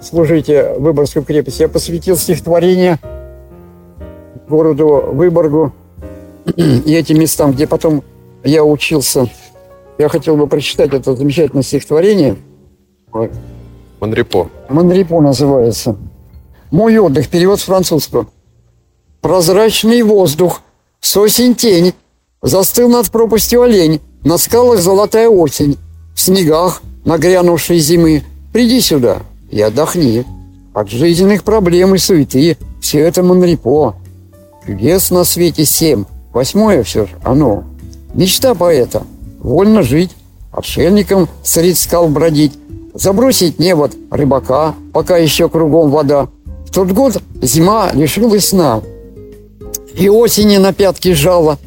служить 0.00 0.48
в 0.48 0.78
Выборгскую 0.78 1.24
крепость. 1.24 1.60
Я 1.60 1.68
посвятил 1.68 2.16
стихотворение 2.16 2.98
городу 4.48 5.04
Выборгу 5.12 5.72
и 6.56 6.94
этим 6.94 7.20
местам, 7.20 7.52
где 7.52 7.66
потом 7.66 8.02
я 8.42 8.64
учился. 8.64 9.28
Я 9.98 10.08
хотел 10.08 10.36
бы 10.36 10.46
прочитать 10.46 10.92
это 10.92 11.14
замечательное 11.14 11.62
стихотворение. 11.62 12.36
Манрипо. 14.04 14.50
Манрипо 14.68 15.20
называется. 15.22 15.96
Мой 16.70 16.98
отдых, 16.98 17.28
перевод 17.28 17.58
с 17.60 17.62
французского. 17.62 18.26
прозрачный 19.22 20.02
воздух, 20.02 20.60
сосень 21.00 21.54
тень, 21.54 21.94
застыл 22.42 22.90
над 22.90 23.10
пропастью 23.10 23.62
олень, 23.62 24.02
на 24.22 24.36
скалах 24.36 24.80
золотая 24.80 25.30
осень, 25.30 25.78
в 26.14 26.20
снегах 26.20 26.82
нагрянувшей 27.06 27.78
зимы. 27.78 28.22
Приди 28.52 28.82
сюда 28.82 29.22
и 29.50 29.62
отдохни 29.62 30.26
от 30.74 30.90
жизненных 30.90 31.42
проблем 31.42 31.94
и 31.94 31.98
суеты. 31.98 32.58
Все 32.82 33.00
это 33.00 33.22
Монрепо. 33.22 33.94
Чудес 34.66 35.10
на 35.10 35.24
свете 35.24 35.64
семь, 35.64 36.04
восьмое 36.34 36.82
все 36.82 37.06
же 37.06 37.12
оно. 37.22 37.64
Мечта 38.12 38.54
поэта– 38.54 39.04
вольно 39.40 39.82
жить, 39.82 40.10
отшельником 40.54 41.28
среди 41.42 41.74
скал 41.74 42.08
бродить, 42.08 42.52
забросить 42.94 43.58
небо 43.58 43.90
рыбака, 44.10 44.74
пока 44.92 45.16
еще 45.16 45.48
кругом 45.48 45.90
вода. 45.90 46.28
В 46.66 46.70
тот 46.70 46.92
год 46.92 47.20
зима 47.42 47.90
лишилась 47.92 48.48
сна, 48.48 48.80
и 49.94 50.08
осени 50.08 50.56
на 50.56 50.72
пятки 50.72 51.12
жала. 51.12 51.58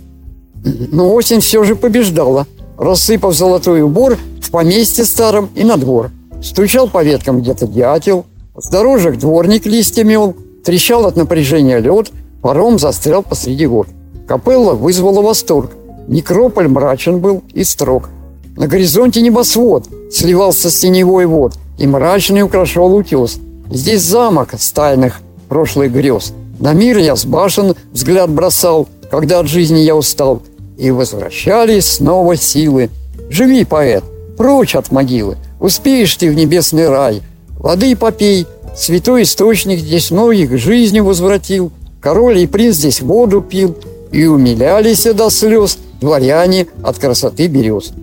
Но 0.63 1.13
осень 1.13 1.39
все 1.39 1.63
же 1.63 1.75
побеждала, 1.75 2.47
рассыпав 2.77 3.35
золотой 3.35 3.81
убор 3.81 4.17
в 4.41 4.51
поместье 4.51 5.05
старом 5.05 5.49
и 5.55 5.63
на 5.63 5.77
двор. 5.77 6.11
Стучал 6.41 6.87
по 6.87 7.03
веткам 7.03 7.41
где-то 7.41 7.67
дятел, 7.67 8.25
с 8.55 8.69
дорожек 8.69 9.17
дворник 9.17 9.65
листья 9.65 10.03
мел, 10.03 10.35
трещал 10.63 11.05
от 11.05 11.15
напряжения 11.15 11.79
лед, 11.79 12.11
паром 12.41 12.79
застрял 12.79 13.23
посреди 13.23 13.65
год. 13.65 13.87
Капелла 14.27 14.73
вызвала 14.73 15.21
восторг. 15.21 15.71
Некрополь 16.07 16.67
мрачен 16.67 17.19
был 17.19 17.43
и 17.53 17.63
строг. 17.63 18.09
На 18.57 18.65
горизонте 18.67 19.21
небосвод 19.21 19.85
сливался 20.11 20.71
с 20.71 20.79
теневой 20.79 21.27
вод, 21.27 21.53
и 21.77 21.85
мрачный 21.85 22.41
украшал 22.41 22.95
утес. 22.95 23.37
Здесь 23.69 24.01
замок 24.01 24.55
с 24.57 24.71
тайных 24.71 25.21
прошлых 25.47 25.91
грез. 25.91 26.33
На 26.59 26.73
мир 26.73 26.97
я 26.97 27.15
с 27.15 27.23
башен 27.23 27.75
взгляд 27.91 28.31
бросал, 28.31 28.87
когда 29.11 29.39
от 29.39 29.47
жизни 29.47 29.77
я 29.79 29.95
устал, 29.95 30.41
и 30.75 30.89
возвращались 30.89 31.85
снова 31.85 32.35
силы. 32.35 32.89
Живи, 33.29 33.63
поэт, 33.63 34.03
прочь 34.37 34.75
от 34.75 34.91
могилы, 34.91 35.37
успеешь 35.59 36.15
ты 36.15 36.31
в 36.31 36.33
небесный 36.33 36.89
рай. 36.89 37.21
Воды 37.59 37.95
попей, 37.95 38.47
святой 38.75 39.21
источник 39.21 39.79
здесь 39.79 40.09
многих 40.09 40.49
к 40.49 40.57
жизни 40.57 40.99
возвратил. 40.99 41.71
Король 42.01 42.39
и 42.39 42.47
принц 42.47 42.77
здесь 42.77 43.01
воду 43.01 43.41
пил, 43.41 43.77
и 44.11 44.25
умилялись 44.25 45.03
до 45.03 45.29
слез 45.29 45.77
дворяне 46.01 46.65
от 46.81 46.97
красоты 46.97 47.45
берез. 47.45 47.93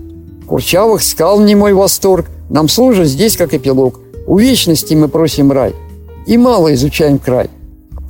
Курчавых 0.46 1.02
скал 1.02 1.40
не 1.40 1.54
мой 1.54 1.72
восторг, 1.72 2.26
нам 2.50 2.68
служит 2.68 3.08
здесь 3.08 3.36
как 3.36 3.54
эпилог. 3.54 4.00
У 4.26 4.38
вечности 4.38 4.94
мы 4.94 5.08
просим 5.08 5.52
рай, 5.52 5.74
и 6.26 6.36
мало 6.36 6.72
изучаем 6.74 7.18
край. 7.18 7.50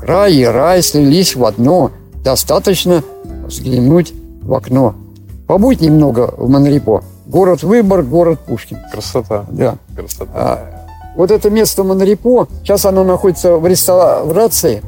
Край 0.01 0.35
и 0.35 0.45
рай 0.45 0.83
слились 0.83 1.35
в 1.35 1.45
одно, 1.45 1.91
достаточно 2.23 3.03
взглянуть 3.47 4.13
в 4.43 4.53
окно. 4.55 4.95
Побудь 5.47 5.81
немного 5.81 6.35
в 6.37 6.49
Монрепо. 6.49 7.03
Город 7.27 7.63
Выбор, 7.63 8.03
город 8.03 8.41
Пушкин. 8.47 8.79
Красота. 8.93 9.45
Да. 9.51 9.77
Красота. 9.97 10.31
А, 10.35 10.87
вот 11.17 11.31
это 11.31 11.51
место 11.51 11.85
Монрепо, 11.85 12.49
сейчас 12.63 12.85
оно 12.85 13.05
находится 13.05 13.57
в 13.57 13.67
реставрации. 13.67 14.83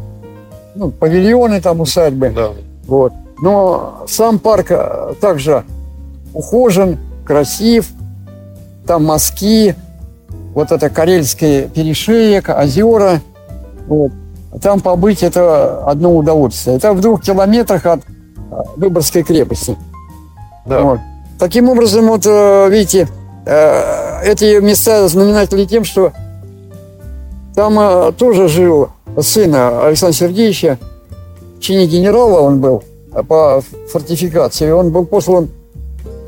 Ну, 0.75 0.91
павильоны 0.91 1.61
там, 1.61 1.81
усадьбы. 1.81 2.31
Да. 2.31 2.50
Вот. 2.87 3.12
Но 3.41 4.05
сам 4.09 4.38
парк 4.38 4.67
э, 4.71 5.15
также 5.21 5.65
ухожен, 6.33 6.99
красив. 7.26 7.88
Там 8.87 9.04
мазки, 9.04 9.75
вот 10.54 10.73
это 10.73 10.88
Карельский 10.88 11.68
перешеек, 11.68 12.49
озера. 12.49 13.21
Вот. 13.87 14.12
Там 14.62 14.80
побыть 14.80 15.23
это 15.23 15.85
одно 15.85 16.16
удовольствие. 16.16 16.76
Это 16.76 16.95
в 16.95 17.00
двух 17.00 17.23
километрах 17.23 17.85
от 17.85 18.00
э, 18.00 18.62
Выборгской 18.76 19.23
крепости. 19.23 19.76
Да. 20.65 20.80
Вот. 20.80 21.00
Таким 21.39 21.69
образом, 21.69 22.06
вот 22.06 22.25
э, 22.25 22.69
видите, 22.71 23.06
э, 23.45 24.23
эти 24.25 24.60
места 24.60 25.06
знаменательны 25.08 25.67
тем, 25.67 25.84
что 25.84 26.12
там 27.54 28.12
тоже 28.15 28.49
жил 28.49 28.91
сын 29.21 29.54
Александра 29.54 30.15
Сергеевича, 30.15 30.78
в 31.56 31.60
чине 31.60 31.86
генерала 31.86 32.41
он 32.41 32.60
был 32.60 32.82
по 33.28 33.62
фортификации, 33.91 34.71
он 34.71 34.91
был 34.91 35.06
послан 35.06 35.49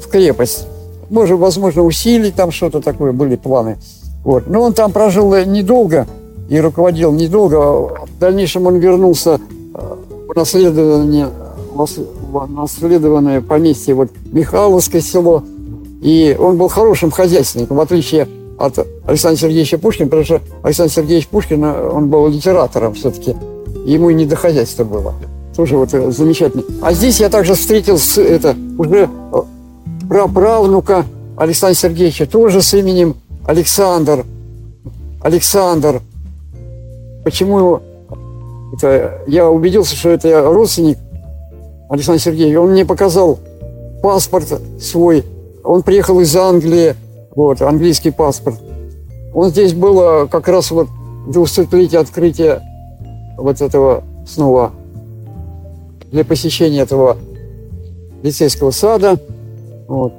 в 0.02 0.08
крепость. 0.08 0.66
Может, 1.10 1.38
возможно, 1.38 1.82
усилить 1.82 2.34
там 2.34 2.50
что-то 2.50 2.80
такое, 2.80 3.12
были 3.12 3.36
планы. 3.36 3.78
Вот. 4.24 4.46
Но 4.46 4.62
он 4.62 4.72
там 4.72 4.92
прожил 4.92 5.34
недолго 5.44 6.06
и 6.48 6.60
руководил 6.60 7.12
недолго. 7.12 7.56
В 7.56 8.18
дальнейшем 8.20 8.66
он 8.66 8.76
вернулся 8.76 9.40
э, 9.74 9.94
в 10.28 10.36
наследование, 10.36 11.28
в 11.74 12.46
наследованное 12.46 13.40
поместье 13.40 13.94
вот 13.94 14.10
Михайловское 14.32 15.00
село. 15.00 15.44
И 16.02 16.36
он 16.38 16.56
был 16.58 16.68
хорошим 16.68 17.10
хозяйственником, 17.10 17.76
в 17.76 17.80
отличие 17.80 18.28
от 18.58 18.86
Александра 19.06 19.40
Сергеевича 19.40 19.78
Пушкина, 19.78 20.08
потому 20.08 20.24
что 20.24 20.40
Александр 20.62 20.92
Сергеевич 20.92 21.28
Пушкин, 21.28 21.64
он 21.64 22.08
был 22.08 22.28
литератором 22.28 22.94
все-таки. 22.94 23.34
Ему 23.84 24.10
и 24.10 24.14
не 24.14 24.26
до 24.26 24.36
хозяйства 24.36 24.84
было. 24.84 25.14
Тоже 25.56 25.76
вот 25.76 25.92
э, 25.92 26.10
замечательно. 26.10 26.62
А 26.82 26.92
здесь 26.92 27.20
я 27.20 27.28
также 27.28 27.54
встретил 27.54 27.98
это, 28.22 28.54
уже 28.78 29.08
э, 29.32 29.42
праправнука 30.08 31.04
Александра 31.36 31.76
Сергеевича, 31.76 32.26
тоже 32.26 32.62
с 32.62 32.74
именем 32.74 33.16
Александр. 33.46 34.24
Александр. 35.22 36.02
Почему. 37.24 37.80
Это, 38.74 39.22
я 39.26 39.48
убедился, 39.48 39.96
что 39.96 40.10
это 40.10 40.42
родственник 40.42 40.98
Александр 41.88 42.20
Сергеевич. 42.20 42.56
Он 42.56 42.70
мне 42.70 42.84
показал 42.84 43.38
паспорт 44.02 44.60
свой. 44.80 45.24
Он 45.64 45.82
приехал 45.82 46.20
из 46.20 46.34
Англии, 46.36 46.94
вот, 47.34 47.60
английский 47.62 48.10
паспорт. 48.10 48.58
Он 49.34 49.50
здесь 49.50 49.74
был 49.74 50.28
как 50.28 50.48
раз 50.48 50.70
вот 50.70 50.88
200-летие 51.28 51.98
открытия 51.98 52.62
вот 53.36 53.60
этого 53.60 54.02
снова 54.26 54.72
для 56.10 56.24
посещения 56.24 56.80
этого 56.80 57.18
лицейского 58.22 58.70
сада. 58.70 59.18
Вот. 59.88 60.12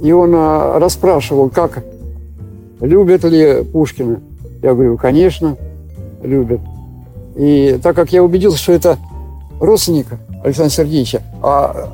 И 0.00 0.12
он 0.12 0.32
а, 0.34 0.78
расспрашивал, 0.78 1.50
как 1.50 1.84
любят 2.80 3.24
ли 3.24 3.62
Пушкина. 3.64 4.20
Я 4.62 4.72
говорю, 4.72 4.96
конечно, 4.96 5.56
любят. 6.22 6.60
И 7.36 7.78
так 7.82 7.96
как 7.96 8.12
я 8.12 8.22
убедился, 8.22 8.58
что 8.58 8.72
это 8.72 8.98
родственник 9.60 10.06
Александра 10.42 10.70
Сергеевича, 10.72 11.22
а 11.42 11.88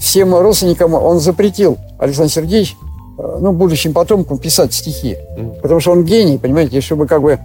всем 0.00 0.34
родственникам 0.34 0.94
он 0.94 1.18
запретил, 1.20 1.78
Александр 1.98 2.32
Сергеевич, 2.32 2.76
ну, 3.16 3.52
будущим 3.52 3.94
потомкам 3.94 4.38
писать 4.38 4.74
стихи. 4.74 5.16
Потому 5.62 5.80
что 5.80 5.92
он 5.92 6.04
гений, 6.04 6.38
понимаете, 6.38 6.80
чтобы 6.82 7.06
как 7.06 7.22
бы 7.22 7.38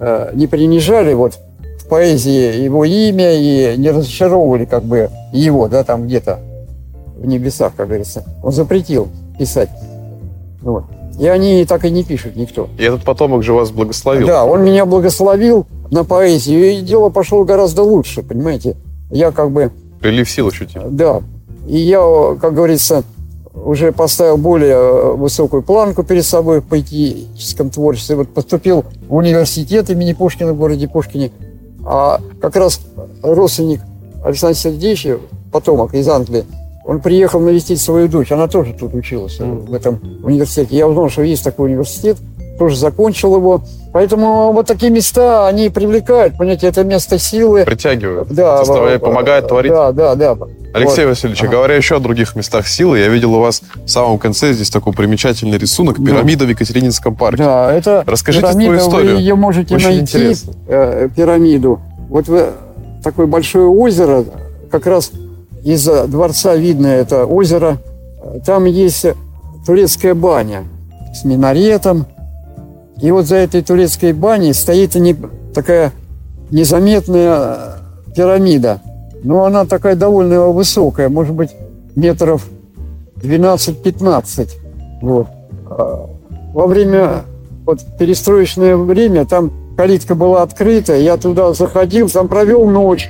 э, 0.00 0.30
не 0.34 0.48
принижали 0.48 1.14
вот 1.14 1.38
в 1.78 1.86
поэзии 1.86 2.62
его 2.62 2.84
имя 2.84 3.32
и 3.34 3.76
не 3.76 3.90
разочаровывали 3.90 4.64
как 4.64 4.82
бы 4.82 5.10
его, 5.32 5.68
да, 5.68 5.84
там 5.84 6.06
где-то 6.06 6.40
в 7.24 7.26
небесах, 7.26 7.72
как 7.76 7.88
говорится. 7.88 8.24
Он 8.42 8.52
запретил 8.52 9.08
писать. 9.38 9.70
Вот. 10.60 10.84
И 11.18 11.26
они 11.26 11.64
так 11.64 11.84
и 11.84 11.90
не 11.90 12.04
пишут 12.04 12.36
никто. 12.36 12.68
И 12.78 12.82
этот 12.82 13.04
потомок 13.04 13.42
же 13.42 13.52
вас 13.52 13.70
благословил. 13.70 14.26
Да, 14.26 14.44
он 14.44 14.64
меня 14.64 14.84
благословил 14.84 15.66
на 15.90 16.04
поэзию, 16.04 16.72
и 16.72 16.80
дело 16.80 17.08
пошло 17.08 17.44
гораздо 17.44 17.82
лучше, 17.82 18.22
понимаете. 18.22 18.76
Я 19.10 19.30
как 19.30 19.50
бы... 19.50 19.70
Прилив 20.00 20.28
сил 20.28 20.48
ощутил. 20.48 20.82
Да. 20.90 21.22
И 21.66 21.78
я, 21.78 22.36
как 22.40 22.54
говорится, 22.54 23.04
уже 23.54 23.92
поставил 23.92 24.36
более 24.36 25.14
высокую 25.14 25.62
планку 25.62 26.02
перед 26.02 26.24
собой 26.24 26.60
в 26.60 26.64
поэтическом 26.64 27.70
творчестве. 27.70 28.16
Вот 28.16 28.34
поступил 28.34 28.84
в 29.08 29.14
университет 29.14 29.88
имени 29.90 30.12
Пушкина 30.12 30.52
в 30.52 30.58
городе 30.58 30.88
Пушкине. 30.88 31.30
А 31.86 32.20
как 32.40 32.56
раз 32.56 32.80
родственник 33.22 33.80
Александра 34.24 34.58
Сергеевича, 34.58 35.18
потомок 35.52 35.94
из 35.94 36.08
Англии, 36.08 36.44
он 36.84 37.00
приехал 37.00 37.40
навестить 37.40 37.80
свою 37.80 38.08
дочь. 38.08 38.30
Она 38.30 38.46
тоже 38.46 38.74
тут 38.78 38.94
училась 38.94 39.38
mm. 39.40 39.66
в 39.66 39.74
этом 39.74 40.00
университете. 40.22 40.76
Я 40.76 40.86
узнал, 40.86 41.08
что 41.08 41.22
есть 41.22 41.42
такой 41.42 41.70
университет, 41.70 42.18
тоже 42.58 42.76
закончил 42.76 43.34
его. 43.36 43.62
Поэтому 43.92 44.52
вот 44.52 44.66
такие 44.66 44.90
места, 44.90 45.46
они 45.46 45.70
привлекают, 45.70 46.36
понимаете, 46.36 46.66
это 46.66 46.84
место 46.84 47.18
силы. 47.18 47.64
Притягивают, 47.64 48.28
да, 48.28 48.58
заставляют, 48.58 49.02
помогают 49.02 49.48
творить. 49.48 49.72
Да, 49.72 49.92
да, 49.92 50.14
да. 50.14 50.36
Алексей 50.74 51.04
вот. 51.04 51.10
Васильевич, 51.10 51.42
ага. 51.42 51.52
говоря 51.52 51.76
еще 51.76 51.96
о 51.96 52.00
других 52.00 52.34
местах 52.34 52.66
силы, 52.66 52.98
я 52.98 53.08
видел 53.08 53.34
у 53.34 53.40
вас 53.40 53.62
в 53.84 53.88
самом 53.88 54.18
конце 54.18 54.52
здесь 54.52 54.70
такой 54.70 54.92
примечательный 54.92 55.56
рисунок 55.56 55.96
пирамида 56.04 56.40
да. 56.40 56.46
в 56.46 56.48
Екатерининском 56.50 57.14
парке. 57.14 57.44
Да, 57.44 57.72
это 57.72 58.02
Расскажите 58.06 58.46
пирамида, 58.46 58.64
свою 58.64 58.80
историю. 58.80 59.14
Вы 59.14 59.20
ее 59.20 59.34
можете 59.36 59.74
Очень 59.74 59.86
найти, 59.86 60.00
интересно. 60.00 60.52
Э, 60.66 61.08
пирамиду. 61.14 61.80
Вот 62.08 62.26
вы, 62.26 62.46
такое 63.04 63.26
большое 63.26 63.68
озеро, 63.68 64.24
как 64.70 64.86
раз 64.86 65.12
из 65.64 65.84
дворца 65.86 66.54
видно 66.54 66.86
это 66.86 67.24
озеро. 67.24 67.78
Там 68.44 68.66
есть 68.66 69.06
турецкая 69.66 70.14
баня 70.14 70.64
с 71.14 71.24
минаретом. 71.24 72.06
И 73.00 73.10
вот 73.10 73.26
за 73.26 73.36
этой 73.36 73.62
турецкой 73.62 74.12
баней 74.12 74.54
стоит 74.54 74.94
не, 74.94 75.16
такая 75.54 75.92
незаметная 76.50 77.78
пирамида. 78.14 78.80
Но 79.22 79.44
она 79.44 79.64
такая 79.64 79.96
довольно 79.96 80.48
высокая, 80.48 81.08
может 81.08 81.34
быть, 81.34 81.50
метров 81.96 82.46
12-15. 83.16 84.50
Вот. 85.00 85.26
А 85.66 86.06
во 86.52 86.66
время 86.66 87.22
вот, 87.64 87.80
перестроечное 87.98 88.76
время 88.76 89.24
там 89.24 89.50
калитка 89.76 90.14
была 90.14 90.42
открыта, 90.42 90.94
я 90.94 91.16
туда 91.16 91.52
заходил, 91.54 92.08
там 92.08 92.28
провел 92.28 92.66
ночь. 92.66 93.08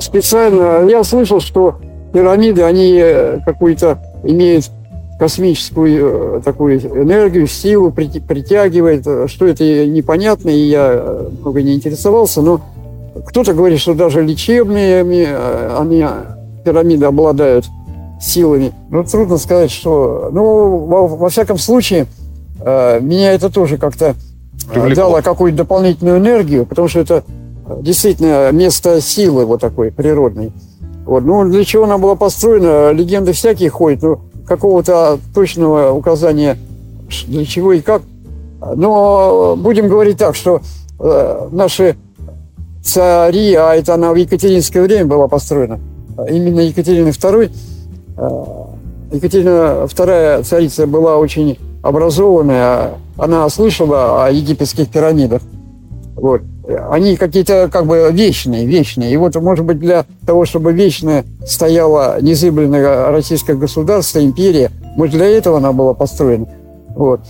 Специально 0.00 0.88
я 0.88 1.04
слышал, 1.04 1.40
что 1.40 1.76
пирамиды, 2.12 2.62
они 2.62 2.98
э, 3.00 3.40
какую-то 3.44 3.98
имеют 4.24 4.70
космическую 5.18 6.38
э, 6.38 6.40
такую 6.44 6.80
энергию, 6.80 7.46
силу 7.46 7.90
притягивает. 7.90 9.30
Что 9.30 9.46
это 9.46 9.86
непонятно, 9.86 10.50
и 10.50 10.68
я 10.68 11.24
много 11.40 11.62
не 11.62 11.74
интересовался, 11.74 12.42
но 12.42 12.60
кто-то 13.26 13.54
говорит, 13.54 13.80
что 13.80 13.94
даже 13.94 14.22
лечебные 14.22 15.00
они, 15.02 16.06
пирамиды 16.64 17.06
обладают 17.06 17.66
силами. 18.20 18.72
Ну, 18.90 19.04
трудно 19.04 19.36
сказать, 19.36 19.70
что... 19.70 20.30
Ну, 20.32 20.78
во, 20.86 21.06
во 21.06 21.28
всяком 21.28 21.58
случае, 21.58 22.06
э, 22.60 23.00
меня 23.00 23.32
это 23.32 23.50
тоже 23.50 23.78
как-то 23.78 24.14
дало 24.94 25.22
какую-то 25.22 25.58
дополнительную 25.58 26.18
энергию, 26.18 26.64
потому 26.64 26.88
что 26.88 27.00
это 27.00 27.24
действительно 27.80 28.50
место 28.52 29.00
силы 29.00 29.44
вот 29.46 29.60
такой 29.60 29.90
природной. 29.90 30.52
Вот. 31.04 31.24
Ну, 31.24 31.48
для 31.48 31.64
чего 31.64 31.84
она 31.84 31.98
была 31.98 32.14
построена, 32.14 32.92
легенды 32.92 33.32
всякие 33.32 33.70
ходят, 33.70 34.02
но 34.02 34.20
какого-то 34.46 35.18
точного 35.34 35.92
указания 35.92 36.58
для 37.26 37.44
чего 37.44 37.72
и 37.72 37.80
как. 37.80 38.02
Но 38.76 39.56
будем 39.56 39.88
говорить 39.88 40.18
так, 40.18 40.34
что 40.34 40.60
э, 41.00 41.48
наши 41.50 41.96
цари, 42.82 43.54
а 43.54 43.74
это 43.74 43.94
она 43.94 44.12
в 44.12 44.16
Екатеринское 44.16 44.82
время 44.82 45.06
была 45.06 45.28
построена, 45.28 45.80
именно 46.28 46.60
Екатерина 46.60 47.08
II, 47.08 47.50
э, 48.16 49.16
Екатерина 49.16 49.86
II 49.86 50.42
царица 50.44 50.86
была 50.86 51.16
очень 51.16 51.58
образованная, 51.82 52.92
она 53.18 53.48
слышала 53.48 54.26
о 54.26 54.30
египетских 54.30 54.88
пирамидах. 54.88 55.42
Вот. 56.14 56.42
Они 56.90 57.16
какие-то 57.16 57.68
как 57.72 57.86
бы 57.86 58.10
вечные, 58.12 58.66
вечные. 58.66 59.12
И 59.12 59.16
вот, 59.16 59.34
может 59.36 59.64
быть, 59.64 59.78
для 59.78 60.06
того, 60.26 60.44
чтобы 60.44 60.72
вечно 60.72 61.24
стояло 61.46 62.20
незыблемое 62.20 63.10
российское 63.10 63.54
государство, 63.54 64.22
империя, 64.22 64.70
может, 64.96 65.14
для 65.14 65.26
этого 65.26 65.58
она 65.58 65.72
была 65.72 65.94
построена. 65.94 66.46
Вот. 66.94 67.20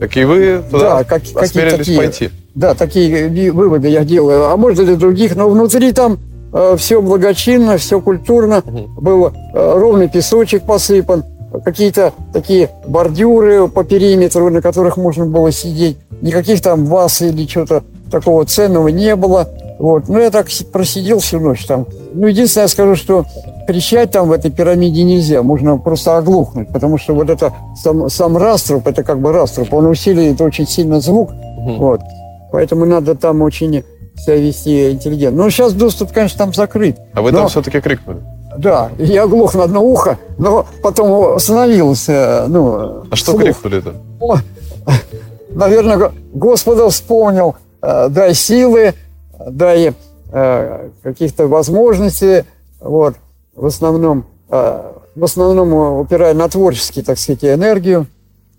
Так 0.00 0.16
и 0.16 0.24
вы 0.24 0.62
туда 0.70 0.98
да, 0.98 1.04
как, 1.04 1.22
осмелились 1.34 1.78
такие, 1.78 1.98
пойти. 1.98 2.30
Да, 2.54 2.74
такие 2.74 3.50
выводы 3.52 3.88
я 3.88 4.04
делаю. 4.04 4.50
А 4.50 4.56
может, 4.56 4.84
для 4.84 4.96
других, 4.96 5.34
но 5.34 5.48
внутри 5.48 5.92
там 5.92 6.18
э, 6.52 6.76
все 6.78 7.02
благочинно, 7.02 7.78
все 7.78 8.00
культурно. 8.00 8.62
Угу. 8.64 9.00
Был 9.00 9.26
э, 9.26 9.30
ровный 9.54 10.08
песочек 10.08 10.62
посыпан, 10.62 11.24
какие-то 11.64 12.12
такие 12.32 12.70
бордюры 12.86 13.68
по 13.68 13.84
периметру, 13.84 14.50
на 14.50 14.62
которых 14.62 14.96
можно 14.96 15.26
было 15.26 15.50
сидеть. 15.50 15.98
Никаких 16.20 16.60
там 16.60 16.84
ваз 16.86 17.22
или 17.22 17.46
что-то 17.46 17.84
такого 18.10 18.44
ценного 18.44 18.88
не 18.88 19.16
было. 19.16 19.48
Вот. 19.78 20.08
Ну, 20.08 20.18
я 20.18 20.30
так 20.30 20.48
просидел 20.72 21.20
всю 21.20 21.38
ночь 21.40 21.64
там. 21.64 21.86
Ну, 22.12 22.26
единственное, 22.26 22.64
я 22.64 22.68
скажу, 22.68 22.96
что 22.96 23.24
кричать 23.66 24.10
там 24.10 24.28
в 24.28 24.32
этой 24.32 24.50
пирамиде 24.50 25.04
нельзя, 25.04 25.42
можно 25.42 25.78
просто 25.78 26.16
оглохнуть, 26.16 26.68
потому 26.72 26.98
что 26.98 27.14
вот 27.14 27.30
это 27.30 27.52
сам, 27.76 28.08
сам 28.08 28.36
раструб, 28.36 28.86
это 28.86 29.04
как 29.04 29.20
бы 29.20 29.30
раструб, 29.30 29.72
он 29.72 29.86
усиливает 29.86 30.40
очень 30.40 30.66
сильно 30.66 31.00
звук, 31.00 31.30
угу. 31.30 31.74
вот. 31.74 32.00
Поэтому 32.50 32.86
надо 32.86 33.14
там 33.14 33.42
очень 33.42 33.84
себя 34.16 34.36
вести 34.36 34.92
интеллигентно. 34.92 35.44
Ну, 35.44 35.50
сейчас 35.50 35.74
доступ, 35.74 36.12
конечно, 36.12 36.38
там 36.38 36.54
закрыт. 36.54 36.98
А 37.12 37.20
вы 37.20 37.30
но... 37.30 37.40
там 37.40 37.48
все-таки 37.48 37.80
крикнули? 37.80 38.18
Да, 38.56 38.90
я 38.98 39.24
оглох 39.24 39.54
на 39.54 39.64
одно 39.64 39.84
ухо, 39.84 40.18
но 40.38 40.66
потом 40.82 41.36
остановился. 41.36 42.46
Ну, 42.48 43.04
а 43.10 43.16
что 43.16 43.36
крикнули-то? 43.36 43.94
Наверное, 45.50 46.10
Господа 46.32 46.88
вспомнил, 46.88 47.54
Э, 47.58 47.67
дай 47.80 48.34
силы, 48.34 48.94
дай 49.38 49.94
э, 50.32 50.88
каких-то 51.02 51.46
возможностей, 51.46 52.44
вот, 52.80 53.14
в 53.54 53.66
основном, 53.66 54.26
э, 54.50 54.92
в 55.14 55.24
основном 55.24 55.72
упирая 56.00 56.34
на 56.34 56.48
творческие, 56.48 57.04
так 57.04 57.18
сказать, 57.18 57.44
энергию. 57.44 58.06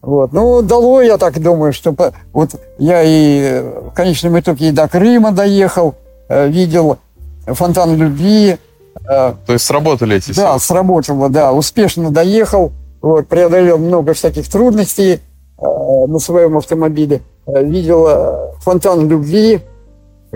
Вот. 0.01 0.31
Ну, 0.31 0.61
дало, 0.61 1.01
я 1.01 1.17
так 1.17 1.41
думаю, 1.41 1.73
что 1.73 1.93
вот 2.31 2.51
я 2.77 3.03
и 3.03 3.61
в 3.61 3.91
конечном 3.91 4.39
итоге 4.39 4.69
и 4.69 4.71
до 4.71 4.87
Крыма 4.87 5.31
доехал, 5.31 5.95
видел 6.29 6.99
фонтан 7.45 7.97
любви. 7.97 8.57
То 9.05 9.35
есть 9.47 9.65
сработали 9.65 10.15
эти 10.15 10.33
Да, 10.33 10.57
сработало, 10.59 11.27
да. 11.27 11.51
Успешно 11.51 12.11
доехал, 12.11 12.71
вот, 13.01 13.27
преодолел 13.27 13.77
много 13.77 14.13
всяких 14.13 14.47
трудностей 14.47 15.19
на 15.61 16.19
своем 16.19 16.57
автомобиле. 16.57 17.21
Э, 17.53 17.63
видел 17.63 18.07
э, 18.07 18.51
фонтан 18.59 19.07
любви, 19.07 19.61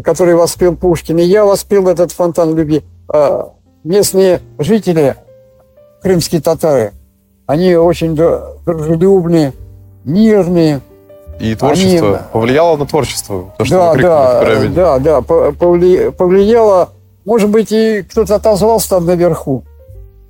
который 0.03 0.35
воспел 0.35 0.75
Пушкин, 0.75 1.19
и 1.19 1.23
я 1.23 1.45
воспел 1.45 1.87
этот 1.87 2.11
фонтан 2.11 2.55
любви. 2.55 2.83
Э, 3.13 3.43
местные 3.83 4.41
жители, 4.57 5.15
крымские 6.01 6.41
татары, 6.41 6.93
они 7.45 7.75
очень 7.75 8.15
дружелюбные, 8.15 9.53
мирные. 10.03 10.81
И 11.39 11.55
творчество 11.55 12.07
они... 12.07 12.17
повлияло 12.31 12.77
на 12.77 12.85
творчество? 12.85 13.53
То, 13.57 13.65
что 13.65 13.75
да, 13.75 13.95
да, 13.95 14.99
да, 14.99 14.99
да, 14.99 15.21
повлияло. 15.21 16.89
Может 17.25 17.49
быть, 17.49 17.71
и 17.71 18.03
кто-то 18.03 18.35
отозвался 18.35 18.91
там 18.91 19.05
наверху. 19.05 19.63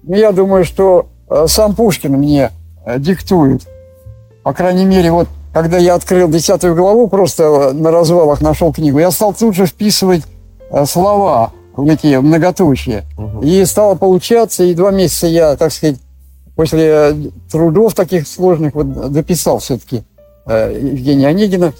Но 0.03 0.15
я 0.15 0.32
думаю, 0.32 0.63
что 0.63 1.08
сам 1.47 1.75
Пушкин 1.75 2.13
мне 2.13 2.51
диктует. 2.97 3.62
По 4.43 4.53
крайней 4.53 4.86
мере, 4.86 5.12
вот 5.12 5.27
когда 5.53 5.77
я 5.77 5.95
открыл 5.95 6.29
десятую 6.29 6.75
главу, 6.75 7.08
просто 7.08 7.71
на 7.73 7.91
развалах 7.91 8.41
нашел 8.41 8.73
книгу, 8.73 8.99
я 8.99 9.12
стал 9.12 9.34
тут 9.34 9.56
же 9.56 9.65
вписывать 9.65 10.23
э, 10.69 10.86
слова 10.86 11.53
в 11.75 11.88
эти 11.88 12.15
многоточия. 12.17 13.06
Угу. 13.17 13.41
И 13.43 13.63
стало 13.65 13.95
получаться, 13.95 14.63
и 14.63 14.73
два 14.73 14.91
месяца 14.91 15.27
я, 15.27 15.56
так 15.56 15.71
сказать, 15.71 15.97
после 16.56 17.15
трудов 17.51 17.93
таких 17.93 18.27
сложных 18.27 18.75
вот 18.75 19.12
дописал 19.12 19.60
все-таки 19.60 20.03
э, 20.45 20.77
Евгения 20.82 21.27
Онегина. 21.27 21.73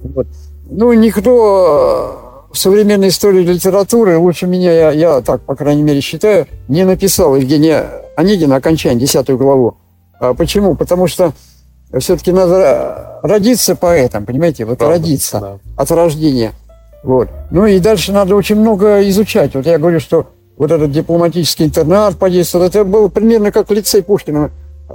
Вот. 0.00 0.26
Ну, 0.70 0.92
никто 0.94 2.48
в 2.52 2.58
современной 2.58 3.08
истории 3.08 3.42
литературы 3.42 4.16
лучше 4.16 4.46
меня, 4.46 4.72
я, 4.72 4.90
я 4.90 5.20
так, 5.20 5.42
по 5.42 5.54
крайней 5.54 5.82
мере, 5.82 6.00
считаю, 6.00 6.46
не 6.68 6.84
написал 6.84 7.36
Евгения 7.36 7.86
Онегина 8.16 8.56
окончание, 8.56 9.00
десятую 9.00 9.36
главу. 9.36 9.76
А 10.18 10.32
почему? 10.32 10.74
Потому 10.74 11.06
что 11.06 11.34
все-таки 12.00 12.32
надо 12.32 13.20
родиться 13.22 13.76
поэтом, 13.76 14.26
понимаете, 14.26 14.64
вот 14.64 14.78
Правда, 14.78 14.96
родиться 14.96 15.40
да. 15.40 15.58
от 15.76 15.90
рождения. 15.90 16.52
Вот. 17.02 17.28
Ну 17.50 17.66
и 17.66 17.78
дальше 17.78 18.12
надо 18.12 18.34
очень 18.34 18.56
много 18.56 19.08
изучать. 19.08 19.54
Вот 19.54 19.66
я 19.66 19.78
говорю, 19.78 20.00
что 20.00 20.26
вот 20.56 20.70
этот 20.70 20.90
дипломатический 20.90 21.64
интернат 21.64 22.16
подействовал, 22.16 22.66
это 22.66 22.84
было 22.84 23.08
примерно 23.08 23.52
как 23.52 23.70
лицей 23.70 24.02
Пушкина. 24.02 24.50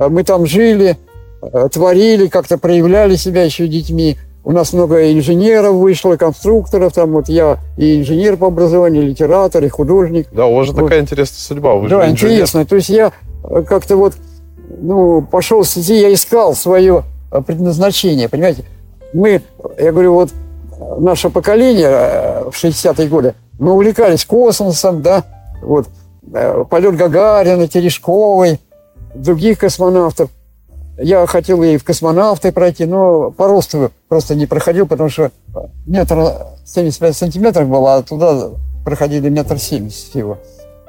Мы 0.10 0.24
там 0.24 0.46
жили, 0.46 0.98
э, 1.42 1.70
творили, 1.72 2.28
как-то 2.28 2.58
проявляли 2.58 3.16
себя 3.16 3.44
еще 3.44 3.68
детьми. 3.68 4.18
У 4.44 4.52
нас 4.52 4.74
много 4.74 5.14
инженеров 5.14 5.76
вышло, 5.76 6.16
конструкторов. 6.16 6.94
Там 6.94 7.12
вот 7.12 7.30
я 7.30 7.60
и 7.78 8.00
инженер 8.00 8.38
по 8.38 8.48
образованию, 8.48 9.04
литератор, 9.04 9.64
и 9.64 9.70
художник. 9.70 10.28
Да, 10.32 10.48
у 10.48 10.56
вас 10.56 10.68
же 10.68 10.74
вот. 10.74 10.84
такая 10.84 11.02
интересная 11.02 11.40
судьба. 11.40 11.76
Вы 11.76 11.90
да, 11.90 12.10
интересно. 12.10 12.66
То 12.66 12.76
есть 12.76 12.90
я 12.90 13.12
э, 13.44 13.64
как-то 13.68 13.98
вот 13.98 14.16
ну, 14.82 15.22
пошел 15.22 15.62
в 15.62 15.68
сети, 15.68 16.02
я 16.02 16.14
искал 16.14 16.56
свое 16.56 17.04
э, 17.32 17.42
предназначение, 17.42 18.28
понимаете. 18.28 18.66
Мы, 19.14 19.42
я 19.78 19.92
говорю, 19.92 20.14
вот 20.14 20.32
наше 21.00 21.30
поколение 21.30 21.90
э, 21.90 22.50
в 22.50 22.64
60-е 22.64 23.08
годы, 23.08 23.36
мы 23.60 23.74
увлекались 23.74 24.26
космосом, 24.26 25.02
да, 25.02 25.24
вот, 25.62 25.88
э, 26.34 26.66
полет 26.70 26.96
Гагарина, 26.96 27.68
Терешковой, 27.68 28.60
других 29.14 29.60
космонавтов. 29.60 30.30
Я 30.98 31.26
хотел 31.26 31.64
и 31.64 31.78
в 31.78 31.84
космонавты 31.84 32.52
пройти, 32.52 32.86
но 32.86 33.32
по 33.32 33.48
росту 33.48 33.92
просто 34.08 34.36
не 34.36 34.46
проходил, 34.46 34.88
потому 34.88 35.10
что 35.10 35.32
метр 35.86 36.34
75 36.66 37.16
сантиметров 37.16 37.68
было, 37.68 37.96
а 37.96 38.04
туда 38.04 38.50
проходили 38.84 39.30
метр 39.30 39.58
семьдесят 39.58 40.10
всего. 40.10 40.38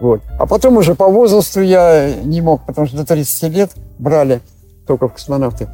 Вот. 0.03 0.21
А 0.37 0.47
потом 0.47 0.79
уже 0.79 0.97
по 0.97 1.07
возрасту 1.07 1.61
я 1.61 2.12
не 2.25 2.41
мог, 2.41 2.67
потому 2.67 2.88
что 2.88 2.97
до 2.97 3.07
30 3.07 3.55
лет 3.55 3.71
брали 4.01 4.41
только 4.85 5.07
в 5.07 5.12
космонавты. 5.12 5.69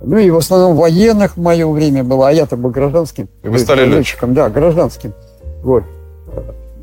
Ну 0.00 0.18
и 0.18 0.30
в 0.30 0.36
основном 0.36 0.76
военных 0.76 1.36
в 1.36 1.40
мое 1.40 1.68
время 1.68 2.04
было, 2.04 2.28
а 2.28 2.32
я-то 2.32 2.56
был 2.56 2.70
гражданским. 2.70 3.28
И 3.42 3.48
вы 3.48 3.58
стали 3.58 3.84
летчиком? 3.84 4.34
Да, 4.34 4.50
гражданским. 4.50 5.12
Вот. 5.64 5.82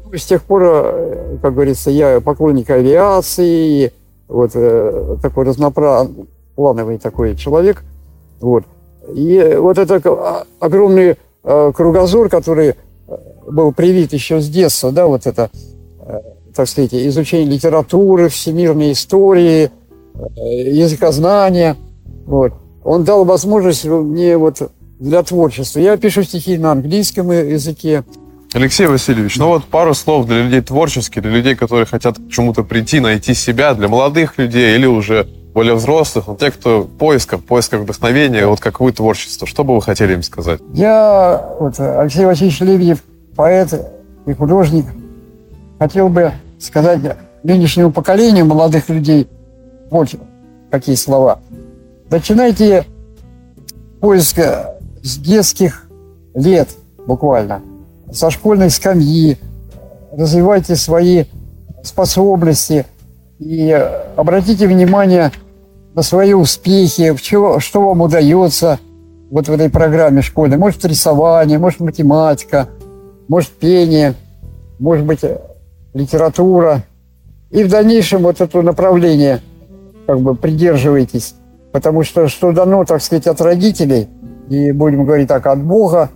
Ну, 0.03 0.17
с 0.17 0.25
тех 0.25 0.43
пор, 0.43 0.61
э, 0.65 1.37
как 1.41 1.53
говорится, 1.53 1.89
я 1.89 2.19
поклонник 2.19 2.69
авиации, 2.69 3.93
вот 4.27 4.51
э, 4.55 5.15
такой 5.21 5.45
разноплановый 5.45 6.97
такой 6.97 7.37
человек. 7.37 7.81
Вот. 8.41 8.65
И 9.15 9.55
вот 9.57 9.77
это 9.77 10.45
огромный 10.59 11.15
э, 11.45 11.71
кругозор, 11.73 12.27
который 12.27 12.75
был 13.47 13.71
привит 13.71 14.11
еще 14.11 14.41
с 14.41 14.49
детства, 14.49 14.91
да, 14.91 15.07
вот 15.07 15.27
это, 15.27 15.49
э, 16.01 16.19
так 16.55 16.67
сказать, 16.67 16.93
изучение 16.93 17.49
литературы, 17.49 18.29
всемирной 18.29 18.91
истории, 18.91 19.71
э, 20.15 20.69
языкознания, 20.71 21.75
вот. 22.25 22.53
Он 22.83 23.03
дал 23.03 23.25
возможность 23.25 23.85
мне 23.85 24.37
вот 24.37 24.71
для 24.99 25.23
творчества. 25.23 25.79
Я 25.79 25.97
пишу 25.97 26.23
стихи 26.23 26.57
на 26.57 26.71
английском 26.71 27.31
языке. 27.31 28.03
Алексей 28.53 28.87
Васильевич, 28.87 29.37
ну 29.37 29.47
вот 29.47 29.65
пару 29.65 29.93
слов 29.93 30.25
для 30.25 30.43
людей 30.43 30.61
творческих, 30.61 31.21
для 31.21 31.31
людей, 31.31 31.55
которые 31.55 31.85
хотят 31.85 32.17
к 32.17 32.29
чему-то 32.31 32.63
прийти, 32.63 32.99
найти 32.99 33.33
себя, 33.35 33.73
для 33.75 33.87
молодых 33.87 34.37
людей 34.37 34.75
или 34.75 34.87
уже 34.87 35.27
более 35.53 35.75
взрослых, 35.75 36.27
но 36.27 36.35
те, 36.35 36.49
кто 36.51 36.81
в 36.81 36.87
поисках, 36.87 37.41
в 37.41 37.43
поисках 37.43 37.81
вдохновения, 37.81 38.47
вот 38.47 38.59
как 38.59 38.79
вы 38.79 38.91
творчество, 38.91 39.47
что 39.47 39.63
бы 39.63 39.75
вы 39.75 39.81
хотели 39.81 40.13
им 40.13 40.23
сказать? 40.23 40.61
Я, 40.73 41.55
вот, 41.59 41.79
Алексей 41.79 42.25
Васильевич 42.25 42.59
Лебедев, 42.61 43.03
поэт 43.35 43.73
и 44.25 44.33
художник, 44.33 44.85
хотел 45.79 46.09
бы 46.09 46.33
сказать 46.59 46.99
нынешнему 47.41 47.91
поколению 47.91 48.45
молодых 48.45 48.89
людей 48.89 49.27
вот 49.89 50.09
какие 50.69 50.95
слова. 50.95 51.39
Начинайте 52.11 52.85
поиск 54.01 54.39
с 55.01 55.17
детских 55.17 55.89
лет 56.35 56.69
буквально, 57.07 57.61
со 58.11 58.29
школьной 58.29 58.69
скамьи, 58.69 59.37
развивайте 60.11 60.75
свои 60.75 61.25
способности 61.83 62.85
и 63.39 63.71
обратите 64.15 64.67
внимание 64.67 65.31
на 65.95 66.03
свои 66.03 66.33
успехи, 66.33 67.13
в 67.13 67.21
чего, 67.21 67.59
что 67.59 67.81
вам 67.81 68.01
удается 68.01 68.79
вот 69.31 69.47
в 69.47 69.51
этой 69.51 69.69
программе 69.69 70.21
школьной. 70.21 70.57
Может, 70.57 70.85
рисование, 70.85 71.57
может, 71.57 71.79
математика, 71.79 72.67
может, 73.27 73.49
пение, 73.49 74.15
может 74.79 75.05
быть, 75.05 75.21
литература. 75.93 76.83
И 77.51 77.63
в 77.63 77.69
дальнейшем 77.69 78.21
вот 78.21 78.41
это 78.41 78.61
направление 78.61 79.41
как 80.05 80.21
бы 80.21 80.35
придерживайтесь. 80.35 81.35
Потому 81.71 82.03
что 82.03 82.27
что 82.27 82.51
дано, 82.51 82.83
так 82.85 83.01
сказать, 83.01 83.27
от 83.27 83.41
родителей, 83.41 84.07
и 84.49 84.71
будем 84.71 85.05
говорить 85.05 85.27
так, 85.27 85.45
от 85.45 85.63
Бога, 85.63 86.09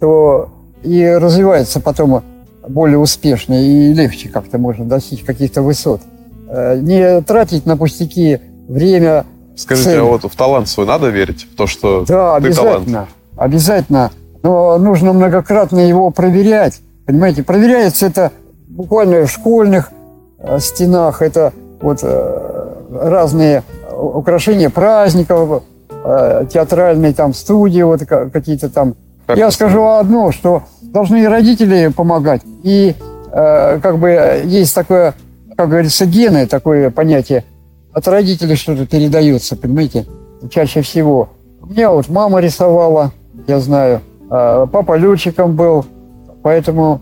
то 0.00 0.50
и 0.82 1.04
развивается 1.04 1.80
потом 1.80 2.22
более 2.68 2.98
успешно 2.98 3.54
и 3.54 3.92
легче 3.92 4.28
как-то 4.28 4.58
можно 4.58 4.84
достичь 4.84 5.24
каких-то 5.24 5.62
высот. 5.62 6.00
Э, 6.48 6.78
не 6.78 7.20
тратить 7.22 7.66
на 7.66 7.76
пустяки 7.76 8.40
время. 8.68 9.24
Скажите, 9.56 9.90
цель. 9.90 10.00
а 10.00 10.04
вот 10.04 10.24
в 10.24 10.36
талант 10.36 10.68
свой 10.68 10.86
надо 10.86 11.08
верить? 11.08 11.46
В 11.52 11.56
то, 11.56 11.66
что 11.66 12.04
да, 12.06 12.38
ты 12.38 12.46
обязательно, 12.46 12.92
талант? 12.92 13.08
обязательно. 13.36 14.10
Но 14.42 14.78
нужно 14.78 15.12
многократно 15.12 15.80
его 15.80 16.10
проверять. 16.10 16.80
Понимаете, 17.06 17.42
проверяется 17.42 18.06
это 18.06 18.32
буквально 18.78 19.26
в 19.26 19.30
школьных 19.30 19.90
э, 20.38 20.60
стенах, 20.60 21.20
это 21.20 21.52
вот 21.80 21.98
э, 22.02 22.74
разные 22.90 23.64
украшения 23.92 24.70
праздников, 24.70 25.64
театральные 26.52 27.12
там 27.12 27.34
студии, 27.34 27.82
вот 27.82 28.02
какие-то 28.06 28.70
там. 28.70 28.94
Как 29.26 29.36
Я 29.36 29.50
скажу 29.50 29.84
одно, 29.84 30.30
что 30.30 30.62
должны 30.80 31.24
и 31.24 31.26
родители 31.26 31.88
помогать, 31.88 32.42
и 32.62 32.94
как 33.32 33.98
бы 33.98 34.42
есть 34.44 34.74
такое 34.74 35.14
как 35.56 35.70
говорится, 35.70 36.06
гены, 36.06 36.46
такое 36.46 36.90
понятие, 36.90 37.44
от 37.92 38.06
родителей 38.06 38.54
что-то 38.54 38.86
передается, 38.86 39.56
понимаете, 39.56 40.06
чаще 40.50 40.82
всего. 40.82 41.30
У 41.60 41.66
меня 41.66 41.90
вот 41.90 42.08
мама 42.08 42.38
рисовала, 42.38 43.10
я 43.48 43.58
знаю, 43.58 44.00
а 44.30 44.66
папа 44.66 44.96
летчиком 44.96 45.56
был, 45.56 45.84
поэтому 46.44 47.00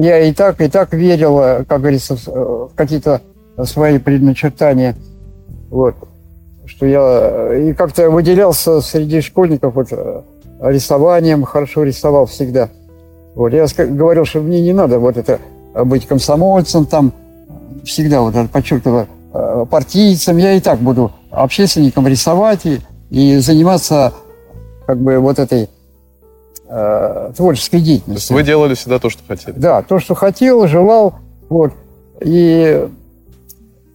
я 0.00 0.20
и 0.20 0.32
так, 0.32 0.60
и 0.60 0.68
так 0.68 0.92
верил, 0.92 1.64
как 1.66 1.80
говорится, 1.80 2.16
в 2.16 2.70
какие-то 2.74 3.20
свои 3.64 3.98
предначертания. 3.98 4.96
Вот. 5.70 5.94
Что 6.66 6.86
я 6.86 7.56
и 7.56 7.72
как-то 7.72 8.10
выделялся 8.10 8.80
среди 8.80 9.20
школьников 9.20 9.74
вот, 9.74 9.88
рисованием, 10.60 11.44
хорошо 11.44 11.84
рисовал 11.84 12.26
всегда. 12.26 12.68
Вот. 13.34 13.52
Я 13.52 13.66
говорил, 13.76 14.24
что 14.24 14.40
мне 14.40 14.60
не 14.60 14.72
надо 14.72 14.98
вот 14.98 15.16
это 15.16 15.38
быть 15.84 16.06
комсомольцем, 16.06 16.86
там, 16.86 17.12
всегда 17.84 18.20
вот 18.22 18.34
подчеркиваю, 18.50 19.06
э, 19.32 19.66
партийцем, 19.70 20.36
я 20.36 20.54
и 20.54 20.60
так 20.60 20.78
буду 20.80 21.12
общественником 21.30 22.06
рисовать 22.06 22.66
и, 22.66 22.80
и 23.10 23.38
заниматься 23.38 24.12
как 24.86 24.98
бы 24.98 25.18
вот 25.18 25.38
этой 25.38 25.68
э, 26.70 27.32
творческой 27.36 27.80
деятельностью. 27.80 28.28
То 28.28 28.38
есть 28.38 28.42
вы 28.42 28.42
делали 28.42 28.74
всегда 28.74 28.98
то, 28.98 29.10
что 29.10 29.22
хотели? 29.26 29.54
Да, 29.56 29.82
то, 29.82 29.98
что 29.98 30.14
хотел, 30.14 30.66
желал, 30.66 31.14
вот. 31.48 31.72
И 32.20 32.88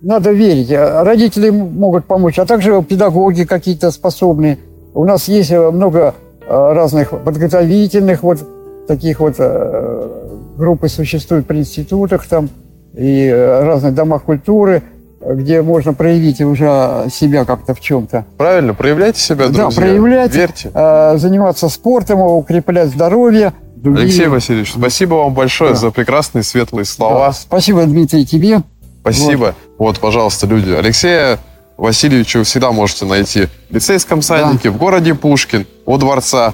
надо 0.02 0.32
верить. 0.32 0.72
Родители 0.72 1.50
могут 1.50 2.06
помочь, 2.06 2.38
а 2.38 2.46
также 2.46 2.84
педагоги 2.84 3.44
какие-то 3.44 3.92
способные. 3.92 4.60
У 4.94 5.06
нас 5.06 5.28
есть 5.28 5.52
много 5.52 6.14
э, 6.48 6.74
разных 6.74 7.10
подготовительных 7.24 8.24
вот 8.24 8.40
таких 8.88 9.20
вот 9.20 9.36
э, 9.40 10.26
группы 10.58 10.88
существуют 10.90 11.48
при 11.48 11.60
институтах 11.60 12.26
там, 12.28 12.50
и 12.94 13.26
э, 13.26 13.64
разных 13.64 13.94
домах 13.94 14.24
культуры, 14.24 14.84
где 15.28 15.62
можно 15.62 15.94
проявить 15.94 16.42
уже 16.42 17.08
себя 17.12 17.46
как-то 17.46 17.74
в 17.74 17.80
чем-то. 17.80 18.26
Правильно, 18.38 18.74
проявляйте 18.74 19.20
себя, 19.20 19.48
друзья. 19.48 19.70
Да, 19.70 19.76
проявлять, 19.76 20.34
Верьте. 20.34 20.72
Э, 20.74 21.18
заниматься 21.18 21.70
спортом, 21.70 22.20
укреплять 22.20 22.90
здоровье. 22.90 23.54
Другие... 23.76 24.06
Алексей 24.06 24.28
Васильевич, 24.28 24.72
спасибо 24.72 25.16
вам 25.16 25.34
большое 25.34 25.72
да. 25.72 25.78
за 25.78 25.92
прекрасные 25.92 26.44
светлые 26.44 26.86
слова. 26.86 27.28
Да. 27.28 27.34
Спасибо, 27.34 27.84
Дмитрий, 27.86 28.26
тебе. 28.26 28.62
Спасибо. 29.02 29.56
Вот. 29.78 29.78
вот, 29.78 30.00
пожалуйста, 30.00 30.48
люди. 30.48 30.72
Алексея 30.72 31.40
Васильевича 31.78 32.40
вы 32.40 32.44
всегда 32.46 32.72
можете 32.72 33.06
найти 33.06 33.48
в 33.70 33.74
лицейском 33.74 34.22
садике, 34.22 34.70
да. 34.70 34.76
в 34.76 34.78
городе 34.78 35.14
Пушкин, 35.14 35.68
у 35.86 35.98
дворца. 35.98 36.54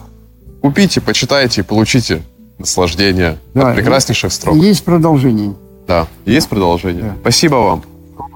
Купите, 0.62 1.02
почитайте, 1.02 1.64
получите 1.64 2.22
наслаждение 2.60 3.38
да, 3.54 3.70
от 3.70 3.76
прекраснейших 3.76 4.32
строк. 4.32 4.56
Есть 4.56 4.84
продолжение. 4.84 5.56
Да, 5.88 6.08
есть 6.26 6.48
продолжение. 6.50 7.04
Да. 7.04 7.16
Спасибо 7.22 7.56
вам. 7.56 7.84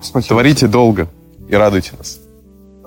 Спасибо. 0.01 0.29
Творите 0.35 0.67
долго 0.67 1.07
и 1.47 1.55
радуйте 1.55 1.91
нас. 1.97 2.19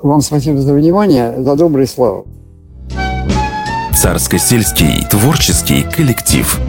Вам 0.02 0.20
спасибо 0.20 0.60
за 0.60 0.74
внимание, 0.74 1.42
за 1.42 1.56
добрые 1.56 1.86
слова. 1.86 2.24
Царско-сельский 3.94 5.04
творческий 5.10 5.82
коллектив. 5.82 6.60